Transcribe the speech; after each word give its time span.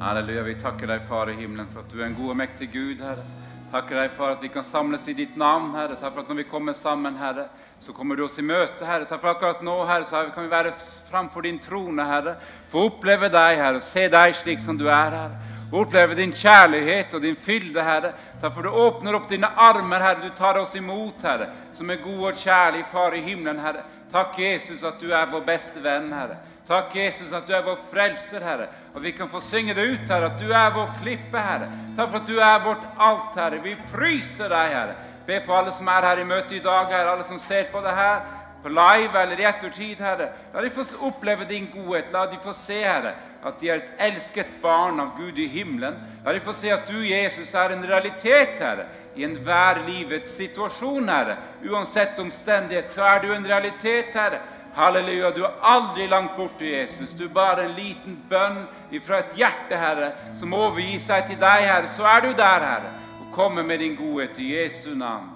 Halleluja. 0.00 0.42
Vi 0.42 0.54
takker 0.54 0.86
deg, 0.86 1.00
Far 1.08 1.26
i 1.26 1.34
himmelen, 1.34 1.66
for 1.72 1.82
at 1.82 1.90
du 1.90 1.98
er 1.98 2.06
en 2.06 2.14
god 2.14 2.30
og 2.30 2.36
mektig 2.38 2.68
Gud, 2.70 3.00
Herre. 3.02 3.24
Takker 3.72 3.98
deg 3.98 4.12
for 4.14 4.30
at 4.30 4.44
vi 4.44 4.50
kan 4.54 4.62
samles 4.64 5.08
i 5.10 5.14
ditt 5.18 5.34
navn, 5.36 5.72
Herre. 5.74 5.96
Takk 5.98 6.12
for 6.14 6.22
at 6.22 6.28
når 6.30 6.38
vi 6.38 6.44
kommer 6.52 6.76
sammen, 6.78 7.16
Herre, 7.18 7.48
så 7.82 7.90
kommer 7.96 8.14
du 8.14 8.22
oss 8.28 8.38
i 8.38 8.44
møte, 8.46 8.86
Herre. 8.86 9.08
Takk 9.10 9.24
for 9.24 9.32
akkurat 9.32 9.64
nå, 9.66 9.74
Herre, 9.88 10.06
så 10.06 10.22
kan 10.34 10.46
vi 10.46 10.52
være 10.52 10.76
framfor 11.10 11.42
din 11.42 11.58
trone, 11.58 12.06
Herre. 12.06 12.36
Få 12.70 12.86
oppleve 12.92 13.26
deg, 13.34 13.58
Herre, 13.58 13.82
og 13.82 13.88
se 13.88 14.06
deg 14.12 14.38
slik 14.38 14.62
som 14.62 14.78
du 14.78 14.86
er, 14.86 15.18
Herre. 15.18 15.56
Oppleve 15.74 16.14
din 16.16 16.30
kjærlighet 16.32 17.18
og 17.18 17.26
din 17.26 17.36
fylde, 17.36 17.82
Herre. 17.82 18.14
Takk 18.38 18.54
for 18.54 18.68
du 18.68 18.78
åpner 18.86 19.18
opp 19.18 19.26
dine 19.28 19.50
armer, 19.50 20.04
Herre. 20.06 20.28
Du 20.28 20.38
tar 20.38 20.62
oss 20.62 20.78
imot, 20.78 21.26
Herre, 21.26 21.50
som 21.74 21.90
en 21.90 22.04
god 22.06 22.28
og 22.30 22.38
kjærlig 22.38 22.86
Far 22.92 23.18
i 23.18 23.24
himmelen, 23.26 23.58
Herre. 23.66 23.82
Takk, 24.14 24.38
Jesus, 24.38 24.86
at 24.86 25.02
du 25.02 25.10
er 25.10 25.26
vår 25.28 25.42
beste 25.50 25.82
venn, 25.82 26.12
Herre. 26.14 26.38
Takk, 26.68 26.94
Jesus, 26.96 27.32
at 27.32 27.48
du 27.48 27.52
er 27.56 27.64
vår 27.64 27.80
frelser, 27.90 28.44
Herre. 28.44 28.68
Og 28.98 29.04
vi 29.04 29.12
kan 29.14 29.28
få 29.30 29.38
synge 29.40 29.74
det 29.78 29.84
ut, 29.86 30.08
Herre, 30.10 30.26
at 30.32 30.40
du 30.42 30.48
er 30.50 30.72
vår 30.74 30.88
klippe, 30.98 31.38
Herre. 31.38 31.68
Takk 31.94 32.08
for 32.10 32.18
at 32.18 32.26
du 32.26 32.40
er 32.42 32.64
vårt 32.64 32.86
alt, 32.98 33.36
Herre. 33.38 33.60
Vi 33.62 33.76
fryser 33.92 34.50
deg, 34.50 34.72
Herre. 34.74 34.96
Be 35.28 35.36
for 35.44 35.54
alle 35.54 35.74
som 35.76 35.86
er 35.92 36.06
her 36.08 36.18
i 36.18 36.24
møte 36.26 36.56
i 36.56 36.64
dag, 36.64 36.90
Herre, 36.90 37.12
alle 37.12 37.26
som 37.28 37.38
ser 37.38 37.68
på 37.70 37.78
det 37.84 37.92
her, 37.94 38.26
på 38.64 38.72
live 38.74 39.22
eller 39.22 39.38
i 39.38 39.46
ettertid, 39.46 40.02
Herre. 40.02 40.26
La 40.50 40.66
de 40.66 40.74
få 40.74 40.82
oppleve 41.06 41.46
din 41.46 41.70
godhet. 41.70 42.10
La 42.10 42.24
de 42.26 42.40
få 42.42 42.56
se, 42.58 42.80
Herre, 42.82 43.14
at 43.46 43.62
de 43.62 43.70
er 43.70 43.84
et 43.84 44.04
elsket 44.08 44.58
barn 44.64 44.98
av 44.98 45.14
Gud 45.20 45.38
i 45.38 45.46
himmelen. 45.46 45.94
La 46.26 46.34
de 46.34 46.42
få 46.42 46.58
se 46.58 46.74
at 46.74 46.90
du, 46.90 46.98
Jesus, 47.06 47.54
er 47.54 47.76
en 47.76 47.86
realitet, 47.86 48.58
Herre, 48.58 48.90
i 49.14 49.22
enhver 49.28 49.84
livets 49.86 50.34
situasjon, 50.42 51.06
Herre. 51.06 51.38
Uansett 51.70 52.18
omstendighet, 52.18 52.90
så 52.98 53.06
er 53.14 53.22
du 53.22 53.30
en 53.30 53.46
realitet, 53.46 54.10
Herre. 54.18 54.42
Halleluja, 54.78 55.30
du 55.34 55.40
er 55.42 55.54
aldri 55.66 56.04
langt 56.06 56.36
borte, 56.38 56.62
Jesus. 56.64 57.10
Du 57.18 57.24
er 57.26 57.32
bare 57.34 57.64
en 57.66 57.72
liten 57.74 58.14
bønn 58.30 58.60
fra 59.02 59.24
et 59.24 59.32
hjerte, 59.34 59.74
Herre, 59.74 60.12
som 60.38 60.52
overgir 60.54 61.00
seg 61.02 61.24
til 61.26 61.40
deg, 61.40 61.64
Herre. 61.66 61.88
Så 61.96 62.06
er 62.06 62.22
du 62.22 62.28
der, 62.38 62.62
Herre, 62.62 62.92
og 63.18 63.32
kommer 63.34 63.66
med 63.66 63.82
din 63.82 63.96
godhet 63.98 64.38
i 64.38 64.52
Jesu 64.52 64.92
navn. 64.94 65.32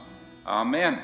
Amen. 0.47 1.00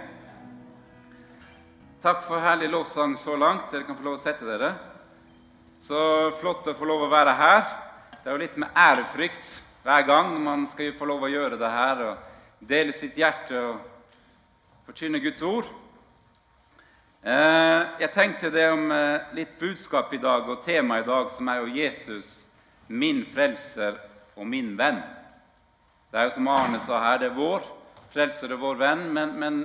Takk 1.99 2.23
for 2.29 2.39
herlig 2.39 2.69
lovsang 2.71 3.17
så 3.19 3.35
langt. 3.35 3.73
Dere 3.73 3.89
kan 3.89 3.99
få 3.99 4.07
lov 4.07 4.21
å 4.21 4.23
sette 4.23 4.47
dere. 4.47 4.71
Så 5.83 5.99
flott 6.39 6.71
å 6.71 6.77
få 6.79 6.87
lov 6.87 7.09
å 7.09 7.11
være 7.11 7.35
her. 7.43 7.67
Det 8.21 8.31
er 8.31 8.37
jo 8.37 8.45
litt 8.45 8.63
med 8.63 8.71
ærefrykt 8.87 9.51
hver 9.83 10.07
gang 10.07 10.31
man 10.47 10.63
skal 10.71 10.95
få 10.95 11.11
lov 11.11 11.27
å 11.27 11.33
gjøre 11.35 11.59
det 11.59 11.75
her 11.75 12.07
og 12.13 12.71
dele 12.71 12.95
sitt 12.95 13.19
hjerte 13.19 13.67
og 13.73 13.83
forkynne 14.87 15.19
Guds 15.27 15.43
ord. 15.43 15.67
Eh, 17.23 17.81
jeg 17.99 18.13
tenkte 18.15 18.51
det 18.55 18.69
om 18.71 18.93
eh, 18.95 19.33
litt 19.35 19.57
budskap 19.59 20.13
i 20.15 20.21
dag 20.23 20.47
og 20.47 20.61
tema 20.63 21.01
i 21.01 21.07
dag, 21.07 21.33
som 21.35 21.49
er 21.51 21.65
jo 21.65 21.73
Jesus, 21.75 22.29
min 22.87 23.25
frelser 23.27 23.97
og 24.39 24.47
min 24.47 24.77
venn. 24.79 25.01
Det 26.13 26.21
er 26.21 26.29
jo 26.29 26.37
som 26.37 26.51
Arne 26.53 26.79
sa 26.87 27.01
her, 27.03 27.19
det 27.19 27.33
er 27.33 27.35
vår 27.35 27.67
frelser 28.15 28.55
og 28.55 28.63
vår 28.63 28.79
venn. 28.85 29.03
Men, 29.17 29.35
men 29.35 29.59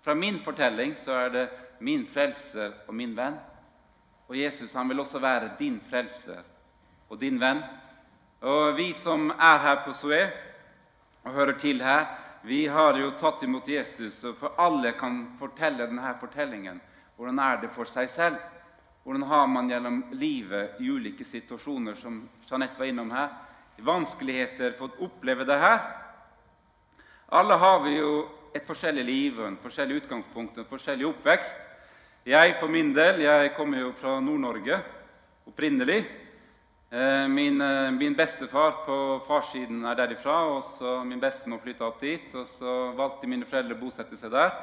fra 0.00 0.16
min 0.16 0.40
fortelling 0.40 0.96
så 1.04 1.18
er 1.26 1.34
det 1.34 1.44
min 1.84 2.06
frelser 2.08 2.72
og 2.88 2.96
min 2.96 3.12
venn. 3.18 3.36
Og 4.28 4.40
Jesus 4.40 4.72
han 4.72 4.88
vil 4.88 5.04
også 5.04 5.20
være 5.20 5.52
din 5.60 5.76
frelser 5.90 6.40
og 7.08 7.20
din 7.20 7.36
venn. 7.40 7.60
Og 8.40 8.72
vi 8.80 8.94
som 8.96 9.28
er 9.36 9.60
her 9.60 9.84
på 9.84 9.92
Sue 9.92 10.24
og 11.26 11.36
hører 11.36 11.60
til 11.60 11.84
her, 11.84 12.08
vi 12.48 12.66
har 12.66 12.96
jo 12.96 13.10
tatt 13.10 13.42
imot 13.44 13.66
Jesus, 13.68 14.22
og 14.24 14.38
for 14.40 14.54
alle 14.56 14.94
kan 14.96 15.18
fortelle 15.36 15.84
denne 15.84 16.14
fortellingen. 16.16 16.78
Hvordan 17.18 17.40
er 17.44 17.58
det 17.60 17.68
for 17.74 17.84
seg 17.84 18.08
selv? 18.14 18.38
Hvordan 19.04 19.26
har 19.28 19.50
man 19.52 19.68
gjennom 19.68 19.98
livet 20.16 20.80
i 20.80 20.88
ulike 20.88 21.26
situasjoner, 21.28 21.98
som 22.00 22.22
Jeanette 22.48 22.80
var 22.80 22.88
innom 22.88 23.12
her, 23.12 23.34
vanskeligheter, 23.84 24.72
fått 24.78 24.96
oppleve 25.04 25.44
det 25.44 25.58
her? 25.60 25.82
Alle 27.36 27.58
har 27.60 27.82
vi 27.84 27.98
jo 27.98 28.12
et 28.56 28.64
forskjellig 28.64 29.04
liv 29.04 29.44
en 29.44 29.60
forskjellig 29.60 30.00
utgangspunkt 30.02 30.56
en 30.56 30.70
forskjellig 30.72 31.04
oppvekst. 31.10 31.58
Jeg 32.32 32.56
for 32.62 32.72
min 32.72 32.94
del, 32.96 33.26
jeg 33.28 33.52
kommer 33.60 33.84
jo 33.84 33.92
fra 34.00 34.16
Nord-Norge 34.24 34.80
opprinnelig. 35.52 36.00
Eh, 36.90 37.28
min, 37.28 37.60
eh, 37.60 37.90
min, 37.90 38.14
bestefar 38.14 38.70
på 38.86 39.20
farssiden 39.26 39.82
er 39.84 39.96
derifra, 39.98 40.36
og 40.48 40.62
så 40.64 41.02
min 41.04 41.20
bestemor 41.20 41.60
flytta 41.60 41.84
opp 41.84 42.00
dit. 42.00 42.34
og 42.34 42.46
Så 42.46 42.76
valgte 42.96 43.28
mine 43.28 43.44
foreldre 43.44 43.76
å 43.76 43.80
bosette 43.80 44.16
seg 44.16 44.32
der. 44.32 44.54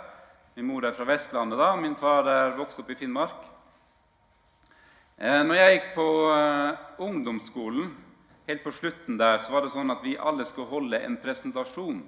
Min 0.56 0.66
mor 0.66 0.86
er 0.86 0.96
fra 0.98 1.06
Vestlandet, 1.06 1.60
da, 1.60 1.76
min 1.76 1.96
far 1.96 2.26
er 2.26 2.58
vokst 2.58 2.80
opp 2.82 2.90
i 2.90 2.96
Finnmark. 2.96 3.46
Eh, 5.20 5.44
når 5.44 5.56
jeg 5.56 5.76
gikk 5.76 5.94
på 6.00 6.08
ungdomsskolen, 7.06 7.94
helt 8.48 8.64
på 8.64 8.74
slutten 8.74 9.22
der, 9.22 9.40
så 9.46 9.52
var 9.52 9.62
det 9.62 9.76
sånn 9.78 9.94
at 9.94 10.02
vi 10.02 10.18
alle 10.18 10.46
skulle 10.46 10.74
holde 10.74 10.98
en 11.06 11.22
presentasjon. 11.22 12.02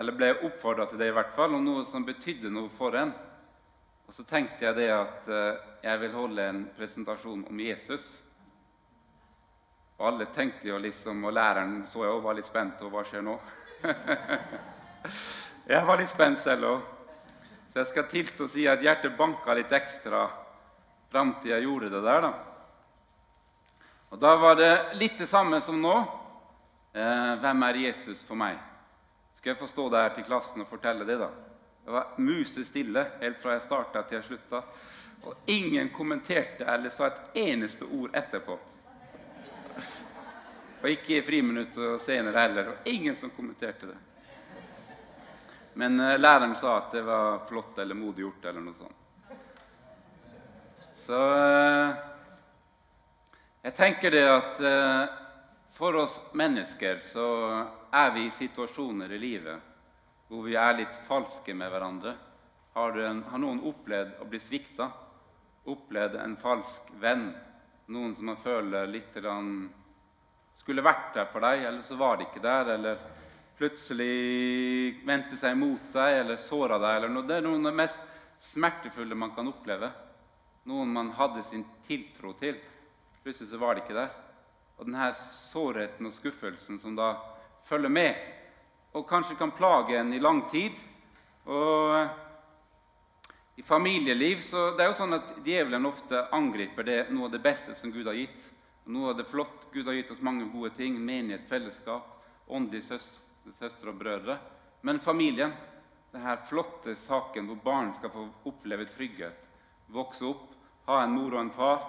Eller 0.00 0.12
ble 0.12 0.34
oppfordra 0.40 0.88
til 0.88 0.98
det, 0.98 1.12
i 1.12 1.18
hvert 1.20 1.36
fall, 1.36 1.52
om 1.52 1.64
noe 1.64 1.84
som 1.84 2.04
betydde 2.04 2.48
noe 2.48 2.72
for 2.78 2.96
en. 2.96 3.12
Og 4.08 4.14
så 4.14 4.24
tenkte 4.24 4.64
jeg 4.64 4.74
det 4.80 4.90
at 4.90 5.28
jeg 5.84 6.00
vil 6.00 6.16
holde 6.16 6.42
en 6.48 6.68
presentasjon 6.76 7.44
om 7.50 7.60
Jesus. 7.60 8.23
Og 9.98 10.06
alle 10.08 10.26
tenkte 10.34 10.68
jo 10.68 10.78
liksom, 10.82 11.22
og 11.24 11.32
læreren 11.32 11.84
så 11.90 12.02
jeg 12.02 12.14
også 12.14 12.24
var 12.24 12.38
litt 12.38 12.50
spent. 12.50 12.82
Og 12.82 12.90
hva 12.94 13.04
skjer 13.06 13.22
nå? 13.22 13.36
jeg 15.74 15.86
var 15.86 16.00
litt 16.00 16.10
spent 16.10 16.42
selv 16.42 16.70
òg. 16.72 16.90
Så 17.70 17.82
jeg 17.82 17.90
skal 17.90 18.10
tilstå 18.10 18.46
å 18.46 18.50
si 18.50 18.66
at 18.70 18.82
hjertet 18.82 19.16
banka 19.18 19.54
litt 19.54 19.72
ekstra 19.74 20.26
fram 21.10 21.36
til 21.42 21.54
jeg 21.54 21.66
gjorde 21.66 21.92
det 21.94 22.02
der. 22.02 22.26
da. 22.26 22.32
Og 24.14 24.20
da 24.22 24.34
var 24.38 24.58
det 24.58 24.74
litt 24.98 25.18
det 25.18 25.30
samme 25.30 25.60
som 25.62 25.80
nå. 25.82 25.94
Eh, 26.94 27.32
hvem 27.42 27.62
er 27.66 27.80
Jesus 27.88 28.22
for 28.26 28.38
meg? 28.38 28.58
Skal 29.34 29.52
jeg 29.52 29.58
få 29.62 29.66
stå 29.66 29.88
der 29.90 30.12
til 30.14 30.26
klassen 30.26 30.62
og 30.62 30.70
fortelle 30.70 31.06
det, 31.06 31.18
da? 31.18 31.30
Det 31.84 31.92
var 31.92 32.14
musestille 32.22 33.02
helt 33.20 33.40
fra 33.42 33.56
jeg 33.56 33.64
starta 33.66 34.04
til 34.06 34.20
jeg 34.20 34.28
slutta. 34.28 34.62
Og 35.26 35.50
ingen 35.50 35.90
kommenterte 35.94 36.66
eller 36.70 36.94
sa 36.94 37.10
et 37.10 37.42
eneste 37.42 37.86
ord 37.90 38.14
etterpå. 38.14 38.58
Og 40.84 40.90
ikke 40.92 41.14
i 41.16 41.22
friminutt 41.24 41.78
og 41.80 42.02
senere 42.04 42.42
heller. 42.44 42.66
Og 42.68 42.88
ingen 42.92 43.16
som 43.16 43.30
kommenterte 43.32 43.88
det. 43.88 43.96
Men 45.80 45.96
uh, 45.96 46.18
læreren 46.20 46.52
sa 46.60 46.76
at 46.76 46.92
det 46.92 47.00
var 47.06 47.46
flott 47.48 47.78
eller 47.80 47.96
modig 47.96 48.26
gjort 48.26 48.44
eller 48.50 48.60
noe 48.66 48.76
sånt. 48.76 49.00
Så 51.06 51.16
uh, 51.16 51.94
jeg 53.64 53.74
tenker 53.80 54.12
det 54.12 54.26
at 54.28 54.60
uh, 54.60 55.14
for 55.72 55.96
oss 56.04 56.18
mennesker 56.36 57.00
så 57.08 57.28
er 57.88 58.12
vi 58.12 58.26
i 58.28 58.36
situasjoner 58.36 59.16
i 59.16 59.22
livet 59.24 59.72
hvor 60.28 60.44
vi 60.44 60.54
er 60.60 60.76
litt 60.82 61.00
falske 61.08 61.56
med 61.56 61.72
hverandre. 61.72 62.12
Har, 62.76 63.00
en, 63.08 63.24
har 63.30 63.40
noen 63.40 63.64
opplevd 63.64 64.20
å 64.20 64.28
bli 64.28 64.40
svikta? 64.42 64.90
Opplevd 65.64 66.20
en 66.20 66.36
falsk 66.44 66.92
venn? 67.00 67.30
Noen 67.88 68.14
som 68.16 68.28
man 68.34 68.40
føler 68.44 68.92
litt 68.92 69.16
skulle 70.58 70.84
vært 70.84 71.12
der 71.16 71.28
for 71.32 71.44
deg, 71.44 71.64
eller 71.68 71.82
så 71.86 71.98
var 72.00 72.18
de 72.18 72.26
ikke 72.28 72.42
der. 72.44 72.72
Eller 72.76 73.02
plutselig 73.58 75.04
vendte 75.06 75.38
seg 75.38 75.54
imot 75.56 75.92
deg 75.94 76.20
eller 76.22 76.40
såra 76.42 76.78
deg. 76.82 76.98
Eller 76.98 77.14
noe. 77.14 77.26
Det 77.28 77.38
er 77.38 77.46
noe 77.46 77.60
av 77.60 77.68
det 77.68 77.78
mest 77.82 78.00
smertefulle 78.52 79.18
man 79.18 79.34
kan 79.36 79.48
oppleve. 79.50 79.90
Noen 80.70 80.92
man 80.92 81.12
hadde 81.16 81.42
sin 81.48 81.64
tiltro 81.86 82.32
til. 82.40 82.56
Plutselig 83.24 83.50
så 83.50 83.60
var 83.60 83.74
de 83.74 83.84
ikke 83.84 83.96
der. 83.96 84.12
Og 84.78 84.88
denne 84.88 85.12
sårheten 85.18 86.08
og 86.08 86.14
skuffelsen 86.16 86.80
som 86.82 86.96
da 86.98 87.14
følger 87.68 87.92
med, 87.92 88.16
og 88.94 89.06
kanskje 89.08 89.36
kan 89.38 89.54
plage 89.54 89.96
en 89.98 90.12
i 90.12 90.20
lang 90.22 90.42
tid. 90.50 90.74
Og 91.46 92.08
i 93.56 93.62
familieliv 93.62 94.42
så 94.42 94.70
det 94.74 94.84
er 94.84 94.90
jo 94.90 94.98
sånn 94.98 95.16
at 95.16 95.30
djevelen 95.46 95.86
ofte 95.88 96.26
angriper 96.34 96.86
det, 96.86 96.98
noe 97.14 97.28
av 97.28 97.34
det 97.36 97.42
beste 97.44 97.76
som 97.78 97.92
Gud 97.94 98.06
har 98.10 98.18
gitt. 98.18 98.50
Noe 98.84 99.10
av 99.10 99.16
det 99.16 99.24
flott. 99.24 99.66
Gud 99.72 99.86
har 99.86 99.96
gitt 99.96 100.10
oss 100.10 100.20
mange 100.20 100.44
gode 100.52 100.70
ting. 100.76 100.98
Menighet, 101.00 101.48
fellesskap, 101.48 102.08
åndelige 102.46 102.90
søstre, 102.92 103.54
søstre 103.58 103.92
og 103.92 104.00
brødre. 104.00 104.38
Men 104.84 105.00
familien, 105.00 105.54
denne 106.12 106.36
flotte 106.48 106.94
saken 107.00 107.48
hvor 107.48 107.62
barn 107.64 107.94
skal 107.96 108.12
få 108.12 108.26
oppleve 108.50 108.86
trygghet, 108.92 109.38
vokse 109.88 110.26
opp, 110.28 110.50
ha 110.84 111.00
en 111.02 111.14
mor 111.16 111.32
og 111.32 111.40
en 111.40 111.54
far 111.56 111.86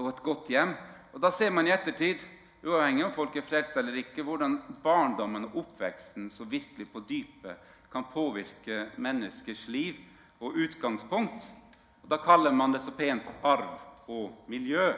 og 0.00 0.08
et 0.08 0.22
godt 0.24 0.48
hjem. 0.48 0.72
Og 1.12 1.20
Da 1.20 1.30
ser 1.30 1.50
man 1.50 1.66
i 1.68 1.74
ettertid, 1.74 2.22
uavhengig 2.64 3.04
om 3.04 3.12
folk 3.12 3.36
er 3.36 3.44
frelst 3.44 3.76
eller 3.76 4.00
ikke, 4.00 4.24
hvordan 4.24 4.58
barndommen 4.82 5.48
og 5.50 5.62
oppveksten 5.64 6.30
så 6.30 6.44
virkelig 6.48 6.88
på 6.92 7.04
dypet 7.08 7.76
kan 7.92 8.06
påvirke 8.12 8.86
menneskers 8.96 9.66
liv 9.68 9.98
og 10.40 10.56
utgangspunkt. 10.56 11.44
Og 12.02 12.08
Da 12.08 12.16
kaller 12.16 12.52
man 12.52 12.72
det 12.72 12.80
så 12.80 12.90
pent 12.96 13.26
arv 13.42 13.78
og 14.08 14.44
miljø. 14.48 14.94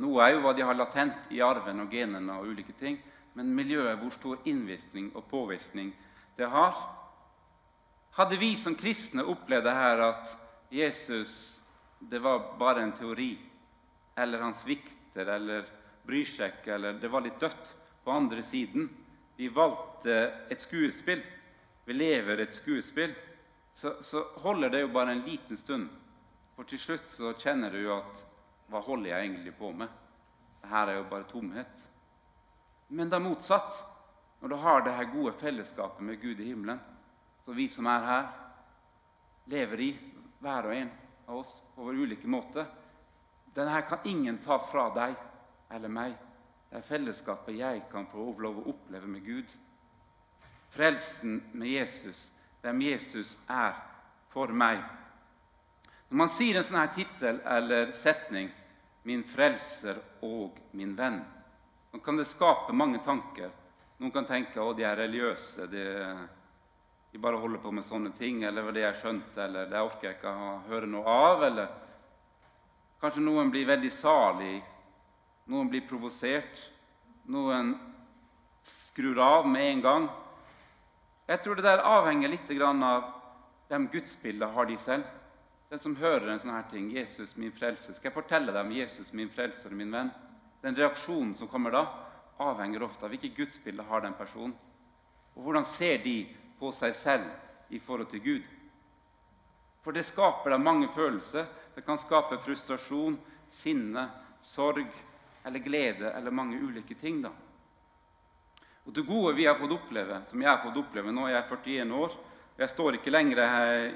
Noe 0.00 0.24
er 0.24 0.34
jo 0.34 0.42
hva 0.44 0.54
de 0.56 0.64
har 0.64 0.76
latent 0.78 1.32
i 1.34 1.42
arven 1.44 1.82
og 1.84 1.92
genene 1.92 2.38
og 2.40 2.48
ulike 2.48 2.72
ting, 2.80 2.96
men 3.36 3.52
miljøet, 3.56 3.98
hvor 4.00 4.12
stor 4.12 4.48
innvirkning 4.48 5.10
og 5.16 5.26
påvirkning 5.28 5.92
det 6.38 6.48
har. 6.48 6.78
Hadde 8.16 8.38
vi 8.40 8.54
som 8.60 8.76
kristne 8.76 9.24
opplevd 9.24 9.64
det 9.68 9.76
her 9.76 10.04
at 10.06 10.32
Jesus 10.72 11.34
det 12.10 12.18
var 12.18 12.56
bare 12.58 12.82
en 12.82 12.96
teori, 12.96 13.36
eller 14.16 14.42
han 14.42 14.56
svikter, 14.58 15.28
eller 15.28 15.68
bryr 16.06 16.26
seg 16.26 16.56
ikke, 16.56 16.74
eller 16.74 16.98
det 17.00 17.10
var 17.12 17.22
litt 17.22 17.38
dødt 17.40 17.70
på 18.04 18.10
andre 18.10 18.42
siden. 18.42 18.88
Vi 19.36 19.48
valgte 19.54 20.16
et 20.50 20.60
skuespill. 20.60 21.22
Vi 21.86 21.94
lever 21.94 22.42
et 22.42 22.54
skuespill. 22.54 23.14
Så, 23.74 23.94
så 24.02 24.24
holder 24.42 24.72
det 24.72 24.82
jo 24.82 24.90
bare 24.92 25.14
en 25.14 25.24
liten 25.26 25.56
stund. 25.56 25.88
For 26.56 26.68
til 26.68 26.80
slutt 26.82 27.06
så 27.08 27.32
kjenner 27.38 27.72
du 27.72 27.80
jo 27.84 27.94
at 28.00 28.26
Hva 28.70 28.80
holder 28.84 29.10
jeg 29.10 29.26
egentlig 29.26 29.54
på 29.58 29.72
med? 29.72 29.88
Dette 30.62 30.82
er 30.92 30.96
jo 30.96 31.08
bare 31.10 31.28
tomhet. 31.30 31.82
Men 32.88 33.10
det 33.10 33.18
er 33.18 33.24
motsatt. 33.24 33.80
Når 34.40 34.48
du 34.48 34.56
har 34.58 34.82
det 34.82 34.94
her 34.96 35.10
gode 35.12 35.32
fellesskapet 35.38 36.02
med 36.02 36.20
Gud 36.20 36.40
i 36.40 36.48
himmelen, 36.48 36.80
så 37.44 37.54
vi 37.54 37.68
som 37.70 37.86
er 37.86 38.06
her, 38.06 38.24
lever 39.46 39.80
i, 39.80 39.90
hver 40.42 40.66
og 40.66 40.74
en 40.74 40.90
av 41.28 41.36
oss 41.42 41.52
på 41.74 41.84
vår 41.86 42.00
ulike 42.02 42.30
måte 42.30 42.64
Denne 43.54 43.70
her 43.74 43.84
kan 43.86 44.06
ingen 44.08 44.38
ta 44.40 44.56
fra 44.64 44.86
deg 44.94 45.14
eller 45.76 45.92
meg. 45.92 46.14
Det 46.70 46.78
er 46.78 46.86
fellesskapet 46.88 47.58
jeg 47.58 47.82
kan 47.92 48.06
få 48.08 48.30
lov 48.40 48.62
å 48.62 48.70
oppleve 48.72 49.10
med 49.12 49.26
Gud. 49.26 49.50
Frelsen 50.72 51.42
med 51.52 51.68
Jesus, 51.68 52.30
hvem 52.62 52.80
Jesus 52.80 53.34
er 53.52 53.76
for 54.32 54.48
meg. 54.56 54.80
Når 56.12 56.18
man 56.20 56.28
sier 56.36 56.58
en 56.60 56.64
sånn 56.68 56.76
her 56.76 56.90
tittel 56.92 57.38
eller 57.48 57.94
setning 57.96 58.50
'Min 59.02 59.22
frelser 59.24 59.96
og 60.20 60.58
min 60.76 60.90
venn', 60.94 61.22
så 61.90 62.00
kan 62.04 62.18
det 62.20 62.26
skape 62.28 62.74
mange 62.76 62.98
tanker. 63.00 63.48
Noen 63.96 64.12
kan 64.12 64.26
tenke 64.28 64.60
at 64.60 64.76
de 64.76 64.84
er 64.84 64.96
religiøse. 64.96 65.66
De, 65.72 65.84
de, 67.12 67.18
bare 67.18 67.40
holder 67.40 67.62
på 67.62 67.72
med 67.72 67.84
sånne 67.84 68.12
ting. 68.18 68.44
Eller 68.44 68.68
det 68.72 68.84
jeg 68.84 68.98
skjønte, 69.00 69.40
eller 69.40 69.70
det 69.70 69.80
orker 69.80 70.10
jeg 70.10 70.18
ikke 70.18 70.34
å 70.36 70.50
høre 70.68 70.86
noe 70.86 71.06
av. 71.08 71.46
Eller 71.48 71.72
kanskje 73.00 73.24
noen 73.24 73.50
blir 73.50 73.66
veldig 73.72 73.92
salig. 73.96 74.62
Noen 75.48 75.72
blir 75.72 75.88
provosert. 75.88 76.60
Noen 77.24 77.72
skrur 78.68 79.18
av 79.18 79.48
med 79.48 79.64
en 79.70 79.82
gang. 79.88 80.10
Jeg 81.26 81.40
tror 81.40 81.56
det 81.56 81.64
der 81.64 81.88
avhenger 81.88 82.28
litt 82.28 82.54
av 82.60 83.10
hvem 83.72 83.88
gudsbildet 83.88 84.52
har 84.52 84.68
de 84.68 84.76
selv. 84.76 85.08
Den 85.72 85.80
som 85.80 85.94
hører 85.96 86.26
en 86.28 86.40
sånn 86.40 86.52
her 86.52 86.66
ting, 86.68 86.90
'Jesus, 86.92 87.30
min 87.40 87.52
frelse', 87.56 87.94
skal 87.96 88.10
jeg 88.10 88.12
fortelle 88.12 88.52
dem 88.52 88.74
'Jesus, 88.76 89.12
min 89.16 89.30
frelser 89.32 89.70
min 89.70 89.90
venn'? 89.90 90.10
Den 90.60 90.74
reaksjonen 90.76 91.34
som 91.34 91.48
kommer 91.48 91.70
da, 91.72 91.86
avhenger 92.38 92.82
ofte 92.82 93.06
av 93.06 93.08
hvilket 93.08 93.36
gudsbilde 93.36 93.82
har 93.82 94.02
den 94.04 94.12
personen. 94.12 94.52
Og 95.34 95.42
hvordan 95.42 95.64
ser 95.64 96.02
de 96.04 96.26
på 96.58 96.72
seg 96.76 96.94
selv 96.94 97.24
i 97.70 97.78
forhold 97.78 98.10
til 98.10 98.20
Gud? 98.20 98.42
For 99.82 99.92
det 99.92 100.04
skaper 100.04 100.50
da 100.50 100.58
mange 100.58 100.90
følelser. 100.92 101.46
Det 101.74 101.86
kan 101.86 101.98
skape 101.98 102.38
frustrasjon, 102.44 103.16
sinne, 103.48 104.10
sorg 104.42 104.92
eller 105.44 105.58
glede 105.58 106.12
eller 106.12 106.30
mange 106.30 106.60
ulike 106.60 106.94
ting. 107.00 107.22
da. 107.22 107.30
Og 108.84 108.92
Det 108.92 109.06
gode 109.06 109.34
vi 109.36 109.46
har 109.46 109.54
fått 109.54 109.72
oppleve, 109.72 110.20
som 110.26 110.42
jeg 110.42 110.50
har 110.50 110.62
fått 110.62 110.76
oppleve 110.76 111.12
nå, 111.12 111.28
jeg 111.28 111.38
er 111.38 111.48
41 111.48 111.92
år 111.92 112.12
Jeg 112.56 112.68
står 112.68 112.98
ikke 112.98 113.12
lenger 113.12 113.40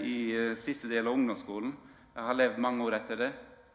i 0.00 0.16
eh, 0.32 0.54
siste 0.64 0.88
del 0.88 1.06
av 1.06 1.12
ungdomsskolen. 1.12 1.74
Jeg 2.14 2.24
har 2.24 2.36
levd 2.38 2.60
mange 2.64 2.84
år 2.86 2.94
etter 2.96 3.18
det. 3.20 3.32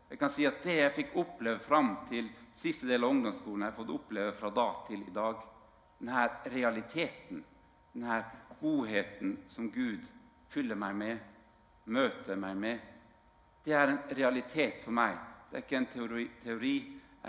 Jeg 0.09 0.19
kan 0.19 0.31
si 0.33 0.45
at 0.49 0.63
Det 0.63 0.77
jeg 0.79 0.93
fikk 0.95 1.17
oppleve 1.21 1.59
fram 1.61 1.91
til 2.09 2.31
siste 2.57 2.87
del 2.89 3.03
av 3.05 3.13
ungdomsskolen, 3.13 3.61
har 3.61 3.71
jeg 3.71 3.77
fått 3.77 3.93
oppleve 3.93 4.31
fra 4.39 4.49
da 4.49 4.67
til 4.87 5.03
i 5.05 5.13
dag. 5.13 5.43
Denne 5.99 6.23
realiteten, 6.49 7.43
denne 7.93 8.17
godheten 8.61 9.35
som 9.47 9.69
Gud 9.71 10.07
fyller 10.49 10.75
meg 10.75 10.97
med, 10.97 11.21
møter 11.85 12.41
meg 12.41 12.57
med. 12.57 12.79
Det 13.63 13.77
er 13.77 13.93
en 13.93 14.01
realitet 14.17 14.81
for 14.81 14.97
meg. 14.97 15.13
Det 15.49 15.59
er 15.59 15.65
ikke 15.65 15.77
en 15.77 15.89
teori, 15.93 16.25
teori 16.41 16.75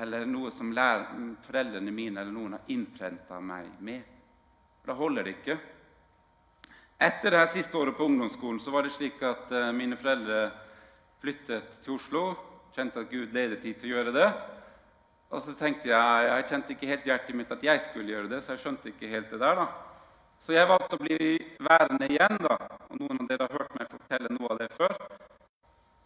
eller 0.01 0.25
noe 0.25 0.51
som 0.51 0.73
lærer, 0.73 1.13
foreldrene 1.45 1.93
mine 1.93 2.23
eller 2.23 2.33
noen 2.33 2.57
har 2.57 2.73
innprenta 2.73 3.41
meg 3.45 3.69
med. 3.85 4.03
Da 4.87 4.97
holder 4.97 5.29
det 5.29 5.37
ikke. 5.37 5.59
Etter 7.03 7.35
det 7.35 7.39
her 7.41 7.51
siste 7.51 7.79
året 7.79 7.97
på 7.99 8.07
ungdomsskolen 8.07 8.61
så 8.63 8.71
var 8.71 8.87
det 8.87 8.93
slik 8.95 9.23
at 9.27 9.49
uh, 9.51 9.73
mine 9.75 9.97
foreldre 9.99 10.53
flyttet 11.23 11.71
til 11.83 11.97
Oslo. 11.97 12.21
Kjente 12.77 13.03
at 13.03 13.11
Gud 13.11 13.35
ledet 13.35 13.59
tid 13.63 13.81
til 13.81 13.91
å 13.91 13.97
gjøre 13.97 14.13
det. 14.15 14.29
Og 15.33 15.43
så 15.43 15.55
tenkte 15.59 15.91
jeg 15.91 16.29
jeg 16.29 16.47
kjente 16.51 16.75
ikke 16.77 16.91
helt 16.93 17.09
hjertet 17.09 17.39
mitt 17.39 17.51
at 17.55 17.65
jeg 17.65 17.81
skulle 17.89 18.15
gjøre 18.15 18.31
det, 18.31 18.39
så 18.45 18.55
jeg 18.55 18.63
skjønte 18.63 18.93
ikke 18.93 19.11
helt 19.11 19.35
det 19.35 19.41
der. 19.43 19.65
da. 19.65 19.67
Så 20.43 20.55
jeg 20.55 20.69
valgte 20.71 20.99
å 20.99 21.03
bli 21.03 21.19
værende 21.63 22.09
igjen. 22.11 22.39
da. 22.45 22.57
Og 22.91 23.01
Noen 23.01 23.25
av 23.25 23.33
dere 23.33 23.49
har 23.49 23.59
hørt 23.59 23.77
meg 23.81 23.91
fortelle 23.97 24.33
noe 24.37 24.53
av 24.55 24.63
det 24.63 24.71
før. 24.79 24.97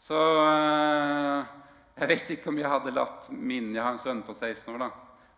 Så 0.06 0.22
uh, 0.46 1.54
jeg 1.96 2.10
vet 2.14 2.34
ikke 2.38 2.52
om 2.54 2.62
jeg 2.62 2.72
hadde 2.72 2.96
latt 2.96 3.31
min 3.32 3.72
Jeg 3.75 3.82
har 3.82 3.94
en 3.94 4.00
sønn 4.00 4.25
på 4.25 4.32
16 4.32 4.72
år. 4.75 4.87
da, 4.87 4.90